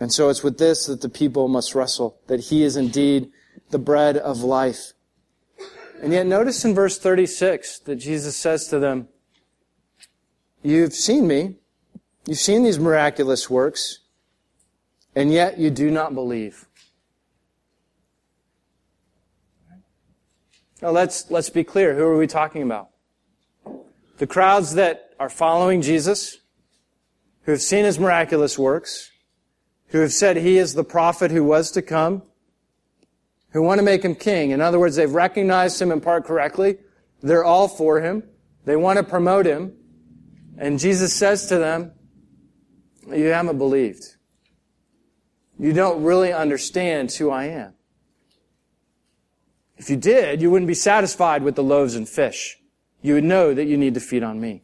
And 0.00 0.12
so 0.12 0.28
it's 0.28 0.42
with 0.42 0.58
this 0.58 0.86
that 0.86 1.02
the 1.02 1.08
people 1.08 1.46
must 1.46 1.76
wrestle, 1.76 2.18
that 2.26 2.40
he 2.40 2.64
is 2.64 2.74
indeed 2.74 3.30
the 3.70 3.78
bread 3.78 4.16
of 4.16 4.42
life. 4.42 4.92
And 6.02 6.12
yet 6.12 6.26
notice 6.26 6.64
in 6.64 6.74
verse 6.74 6.98
36 6.98 7.80
that 7.80 7.96
Jesus 7.96 8.36
says 8.36 8.68
to 8.68 8.78
them, 8.78 9.08
You've 10.62 10.94
seen 10.94 11.26
me. 11.26 11.56
You've 12.26 12.38
seen 12.38 12.62
these 12.62 12.78
miraculous 12.78 13.48
works 13.48 14.00
and 15.14 15.32
yet 15.32 15.58
you 15.58 15.70
do 15.70 15.90
not 15.90 16.14
believe. 16.14 16.66
Now 20.82 20.90
let's, 20.90 21.30
let's 21.30 21.50
be 21.50 21.64
clear. 21.64 21.94
Who 21.94 22.04
are 22.04 22.16
we 22.16 22.26
talking 22.26 22.62
about? 22.62 22.90
The 24.18 24.26
crowds 24.26 24.74
that 24.74 25.10
are 25.18 25.28
following 25.28 25.82
Jesus, 25.82 26.38
who 27.42 27.52
have 27.52 27.60
seen 27.60 27.84
his 27.84 27.98
miraculous 27.98 28.58
works, 28.58 29.10
who 29.88 29.98
have 29.98 30.12
said 30.12 30.36
he 30.36 30.56
is 30.56 30.74
the 30.74 30.84
prophet 30.84 31.30
who 31.30 31.44
was 31.44 31.70
to 31.72 31.82
come, 31.82 32.22
who 33.50 33.62
want 33.62 33.78
to 33.78 33.84
make 33.84 34.04
him 34.04 34.14
king. 34.14 34.50
In 34.50 34.60
other 34.60 34.78
words, 34.78 34.96
they've 34.96 35.12
recognized 35.12 35.80
him 35.80 35.92
in 35.92 36.00
part 36.00 36.24
correctly. 36.24 36.78
They're 37.22 37.44
all 37.44 37.68
for 37.68 38.00
him. 38.00 38.22
They 38.64 38.76
want 38.76 38.98
to 38.98 39.02
promote 39.02 39.46
him. 39.46 39.74
And 40.56 40.78
Jesus 40.78 41.14
says 41.14 41.46
to 41.46 41.58
them, 41.58 41.92
you 43.08 43.26
haven't 43.26 43.58
believed. 43.58 44.16
You 45.58 45.72
don't 45.72 46.02
really 46.02 46.32
understand 46.32 47.12
who 47.12 47.30
I 47.30 47.44
am. 47.46 47.74
If 49.76 49.90
you 49.90 49.96
did, 49.96 50.42
you 50.42 50.50
wouldn't 50.50 50.68
be 50.68 50.74
satisfied 50.74 51.42
with 51.42 51.54
the 51.54 51.62
loaves 51.62 51.94
and 51.94 52.08
fish. 52.08 52.58
You 53.02 53.14
would 53.14 53.24
know 53.24 53.54
that 53.54 53.64
you 53.64 53.76
need 53.76 53.94
to 53.94 54.00
feed 54.00 54.22
on 54.22 54.40
me. 54.40 54.62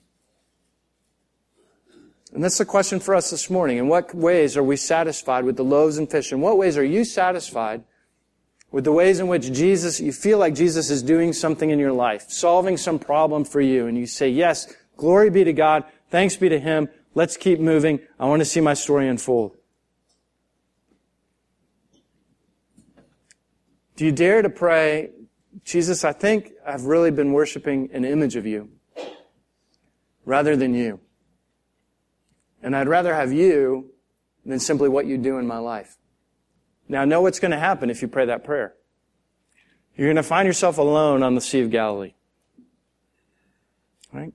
And 2.32 2.44
that's 2.44 2.58
the 2.58 2.66
question 2.66 3.00
for 3.00 3.14
us 3.14 3.30
this 3.30 3.48
morning. 3.48 3.78
In 3.78 3.88
what 3.88 4.14
ways 4.14 4.58
are 4.58 4.62
we 4.62 4.76
satisfied 4.76 5.44
with 5.44 5.56
the 5.56 5.64
loaves 5.64 5.96
and 5.96 6.10
fish? 6.10 6.32
In 6.32 6.42
what 6.42 6.58
ways 6.58 6.76
are 6.76 6.84
you 6.84 7.04
satisfied 7.04 7.82
with 8.76 8.84
the 8.84 8.92
ways 8.92 9.20
in 9.20 9.26
which 9.26 9.50
Jesus, 9.52 10.00
you 10.00 10.12
feel 10.12 10.36
like 10.36 10.54
Jesus 10.54 10.90
is 10.90 11.02
doing 11.02 11.32
something 11.32 11.70
in 11.70 11.78
your 11.78 11.94
life, 11.94 12.26
solving 12.28 12.76
some 12.76 12.98
problem 12.98 13.42
for 13.42 13.62
you, 13.62 13.86
and 13.86 13.96
you 13.96 14.06
say, 14.06 14.28
yes, 14.28 14.70
glory 14.98 15.30
be 15.30 15.44
to 15.44 15.52
God, 15.54 15.84
thanks 16.10 16.36
be 16.36 16.50
to 16.50 16.60
Him, 16.60 16.90
let's 17.14 17.38
keep 17.38 17.58
moving, 17.58 18.00
I 18.20 18.26
want 18.26 18.40
to 18.40 18.44
see 18.44 18.60
my 18.60 18.74
story 18.74 19.08
unfold. 19.08 19.56
Do 23.96 24.04
you 24.04 24.12
dare 24.12 24.42
to 24.42 24.50
pray, 24.50 25.08
Jesus, 25.64 26.04
I 26.04 26.12
think 26.12 26.52
I've 26.66 26.84
really 26.84 27.10
been 27.10 27.32
worshiping 27.32 27.88
an 27.94 28.04
image 28.04 28.36
of 28.36 28.44
you 28.44 28.68
rather 30.26 30.54
than 30.54 30.74
you. 30.74 31.00
And 32.62 32.76
I'd 32.76 32.88
rather 32.88 33.14
have 33.14 33.32
you 33.32 33.94
than 34.44 34.60
simply 34.60 34.90
what 34.90 35.06
you 35.06 35.16
do 35.16 35.38
in 35.38 35.46
my 35.46 35.56
life. 35.56 35.96
Now 36.88 37.04
know 37.04 37.20
what's 37.20 37.40
going 37.40 37.50
to 37.50 37.58
happen 37.58 37.90
if 37.90 38.02
you 38.02 38.08
pray 38.08 38.26
that 38.26 38.44
prayer. 38.44 38.74
You're 39.96 40.08
going 40.08 40.16
to 40.16 40.22
find 40.22 40.46
yourself 40.46 40.78
alone 40.78 41.22
on 41.22 41.34
the 41.34 41.40
Sea 41.40 41.60
of 41.60 41.70
Galilee. 41.70 42.14
Right? 44.12 44.32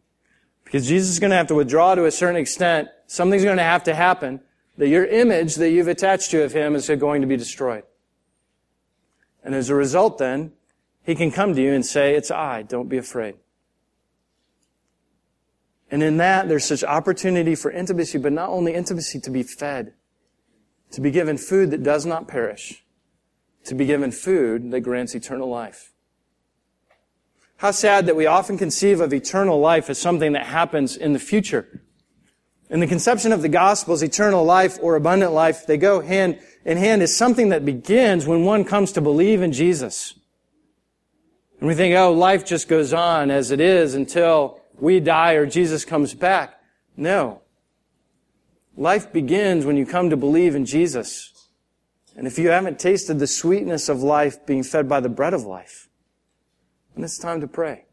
Because 0.64 0.88
Jesus 0.88 1.12
is 1.12 1.20
going 1.20 1.32
to 1.32 1.38
have 1.38 1.48
to 1.48 1.56
withdraw 1.56 1.96
to 1.96 2.06
a 2.06 2.12
certain 2.12 2.36
extent. 2.36 2.90
Something's 3.08 3.44
going 3.44 3.58
to 3.58 3.64
have 3.64 3.84
to 3.86 3.94
happen 3.94 4.42
that 4.78 4.88
your 4.88 5.06
image 5.06 5.56
that 5.56 5.70
you've 5.70 5.88
attached 5.88 6.32
to 6.32 6.44
of 6.44 6.54
him 6.54 6.76
is 6.76 6.90
going 6.90 7.22
to 7.22 7.28
be 7.28 7.38
destroyed. 7.38 7.84
And 9.44 9.54
as 9.54 9.70
a 9.70 9.76
result 9.76 10.18
then, 10.18 10.54
he 11.04 11.16
can 11.16 11.32
come 11.32 11.56
to 11.56 11.62
you 11.62 11.74
and 11.74 11.86
say, 11.86 12.16
it's 12.16 12.32
I, 12.32 12.64
don't 12.64 12.88
be 12.88 12.98
afraid. 12.98 13.36
And 15.90 16.02
in 16.02 16.18
that, 16.18 16.48
there's 16.48 16.64
such 16.64 16.84
opportunity 16.84 17.54
for 17.54 17.70
intimacy, 17.70 18.18
but 18.18 18.32
not 18.32 18.50
only 18.50 18.74
intimacy 18.74 19.20
to 19.20 19.30
be 19.30 19.44
fed, 19.44 19.94
to 20.92 21.02
be 21.02 21.12
given 21.12 21.38
food 21.38 21.72
that 21.72 21.84
does 21.84 22.06
not 22.06 22.28
perish, 22.28 22.84
to 23.66 23.76
be 23.76 23.86
given 23.86 24.12
food 24.12 24.72
that 24.72 24.82
grants 24.82 25.16
eternal 25.16 25.50
life. 25.50 25.94
How 27.58 27.72
sad 27.72 28.08
that 28.08 28.16
we 28.16 28.26
often 28.26 28.58
conceive 28.58 29.02
of 29.02 29.14
eternal 29.14 29.60
life 29.60 29.90
as 29.90 30.00
something 30.00 30.32
that 30.34 30.48
happens 30.48 30.98
in 30.98 31.14
the 31.14 31.20
future. 31.20 31.84
In 32.72 32.80
the 32.80 32.88
conception 32.88 33.32
of 33.32 33.42
the 33.42 33.50
Gospels, 33.50 34.02
eternal 34.02 34.44
life 34.44 34.80
or 34.82 34.96
abundant 34.96 35.34
life, 35.34 35.68
they 35.68 35.78
go 35.78 36.00
hand 36.02 36.40
in 36.66 36.78
hand 36.78 37.02
as 37.02 37.16
something 37.16 37.50
that 37.50 37.66
begins 37.66 38.26
when 38.26 38.46
one 38.46 38.64
comes 38.64 38.92
to 38.94 39.02
believe 39.02 39.42
in 39.42 39.52
Jesus. 39.52 40.16
And 41.60 41.68
we 41.68 41.76
think, 41.76 41.96
oh, 41.96 42.12
life 42.12 42.46
just 42.46 42.68
goes 42.68 42.94
on 42.94 43.30
as 43.30 43.52
it 43.52 43.60
is 43.60 43.94
until 43.94 44.62
we 44.80 45.00
die 45.00 45.34
or 45.34 45.46
Jesus 45.46 45.86
comes 45.86 46.16
back. 46.16 46.60
No. 46.98 47.42
Life 48.78 49.12
begins 49.12 49.66
when 49.66 49.78
you 49.78 49.86
come 49.86 50.10
to 50.10 50.18
believe 50.18 50.56
in 50.56 50.66
Jesus. 50.66 51.50
And 52.16 52.28
if 52.28 52.40
you 52.40 52.50
haven't 52.50 52.80
tasted 52.80 53.20
the 53.20 53.28
sweetness 53.28 53.90
of 53.90 54.02
life 54.02 54.46
being 54.46 54.64
fed 54.64 54.88
by 54.88 55.00
the 55.00 55.10
bread 55.10 55.34
of 55.34 55.44
life, 55.44 55.90
then 56.96 57.04
it's 57.04 57.18
time 57.18 57.42
to 57.42 57.48
pray. 57.48 57.86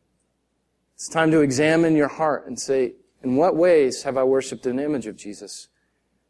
It's 0.95 1.09
time 1.09 1.31
to 1.31 1.41
examine 1.41 1.95
your 1.95 2.09
heart 2.09 2.47
and 2.47 2.59
say, 2.59 2.95
in 3.23 3.37
what 3.37 3.57
ways 3.57 4.03
have 4.05 4.17
I 4.17 4.25
worshiped 4.25 4.67
an 4.67 4.79
image 4.79 5.07
of 5.07 5.17
Jesus 5.17 5.69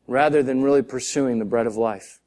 rather 0.07 0.43
than 0.43 0.63
really 0.63 0.83
pursuing 0.83 1.39
the 1.39 1.45
bread 1.45 1.67
of 1.67 1.77
life? 1.77 2.21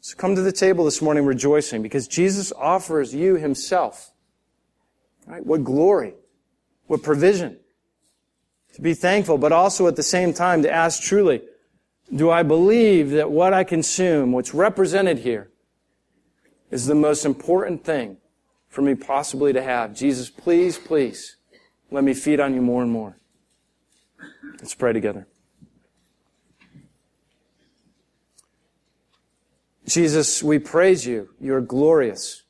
So 0.00 0.16
come 0.16 0.34
to 0.36 0.42
the 0.42 0.52
table 0.52 0.84
this 0.84 1.02
morning 1.02 1.24
rejoicing 1.24 1.82
because 1.82 2.06
Jesus 2.06 2.52
offers 2.52 3.14
you 3.14 3.36
himself. 3.36 4.12
Right? 5.26 5.44
What 5.44 5.64
glory. 5.64 6.14
What 6.86 7.02
provision 7.02 7.58
to 8.76 8.82
be 8.82 8.92
thankful, 8.92 9.38
but 9.38 9.52
also 9.52 9.86
at 9.88 9.96
the 9.96 10.02
same 10.02 10.34
time 10.34 10.62
to 10.62 10.70
ask 10.70 11.02
truly, 11.02 11.40
do 12.14 12.30
I 12.30 12.42
believe 12.42 13.10
that 13.10 13.30
what 13.30 13.54
I 13.54 13.64
consume, 13.64 14.32
what's 14.32 14.52
represented 14.52 15.20
here, 15.20 15.50
is 16.70 16.84
the 16.84 16.94
most 16.94 17.24
important 17.24 17.84
thing 17.84 18.18
for 18.68 18.82
me 18.82 18.94
possibly 18.94 19.54
to 19.54 19.62
have? 19.62 19.94
Jesus, 19.94 20.28
please, 20.28 20.76
please, 20.76 21.36
let 21.90 22.04
me 22.04 22.12
feed 22.12 22.38
on 22.38 22.52
you 22.52 22.60
more 22.60 22.82
and 22.82 22.92
more. 22.92 23.16
Let's 24.58 24.74
pray 24.74 24.92
together. 24.92 25.26
Jesus, 29.86 30.42
we 30.42 30.58
praise 30.58 31.06
you. 31.06 31.30
You 31.40 31.54
are 31.54 31.62
glorious. 31.62 32.42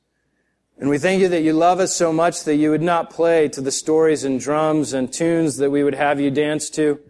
And 0.78 0.90
we 0.90 0.98
thank 0.98 1.22
you 1.22 1.28
that 1.28 1.40
you 1.40 1.54
love 1.54 1.80
us 1.80 1.96
so 1.96 2.12
much 2.12 2.44
that 2.44 2.56
you 2.56 2.70
would 2.70 2.82
not 2.82 3.08
play 3.08 3.48
to 3.48 3.62
the 3.62 3.70
stories 3.70 4.24
and 4.24 4.38
drums 4.38 4.92
and 4.92 5.10
tunes 5.10 5.56
that 5.56 5.70
we 5.70 5.82
would 5.82 5.94
have 5.94 6.20
you 6.20 6.30
dance 6.30 6.68
to, 6.70 7.00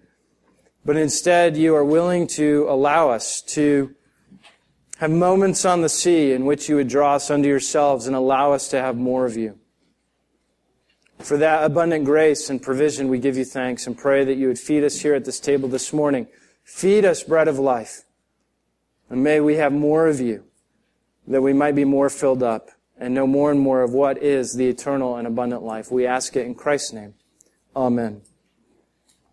but 0.84 0.96
instead 0.96 1.56
you 1.56 1.74
are 1.74 1.84
willing 1.84 2.28
to 2.28 2.66
allow 2.68 3.10
us 3.10 3.42
to 3.42 3.92
have 4.98 5.10
moments 5.10 5.64
on 5.64 5.80
the 5.82 5.88
sea 5.88 6.32
in 6.32 6.46
which 6.46 6.68
you 6.68 6.76
would 6.76 6.86
draw 6.86 7.16
us 7.16 7.28
unto 7.28 7.48
yourselves 7.48 8.06
and 8.06 8.14
allow 8.14 8.52
us 8.52 8.68
to 8.68 8.80
have 8.80 8.96
more 8.96 9.26
of 9.26 9.36
you. 9.36 9.58
For 11.18 11.36
that 11.36 11.64
abundant 11.64 12.04
grace 12.04 12.48
and 12.48 12.62
provision, 12.62 13.08
we 13.08 13.18
give 13.18 13.36
you 13.36 13.44
thanks 13.44 13.86
and 13.88 13.98
pray 13.98 14.24
that 14.24 14.36
you 14.36 14.46
would 14.46 14.60
feed 14.60 14.84
us 14.84 15.00
here 15.00 15.14
at 15.14 15.24
this 15.24 15.40
table 15.40 15.68
this 15.68 15.92
morning. 15.92 16.28
Feed 16.62 17.04
us 17.04 17.24
bread 17.24 17.48
of 17.48 17.58
life. 17.58 18.02
And 19.10 19.24
may 19.24 19.40
we 19.40 19.56
have 19.56 19.72
more 19.72 20.06
of 20.06 20.20
you, 20.20 20.44
that 21.26 21.42
we 21.42 21.52
might 21.52 21.74
be 21.74 21.84
more 21.84 22.08
filled 22.08 22.44
up 22.44 22.70
and 22.98 23.14
know 23.14 23.26
more 23.26 23.50
and 23.50 23.60
more 23.60 23.82
of 23.82 23.92
what 23.92 24.22
is 24.22 24.54
the 24.54 24.68
eternal 24.68 25.16
and 25.16 25.26
abundant 25.26 25.62
life. 25.62 25.90
We 25.90 26.06
ask 26.06 26.36
it 26.36 26.46
in 26.46 26.54
Christ's 26.54 26.92
name. 26.92 27.14
Amen. 27.74 28.22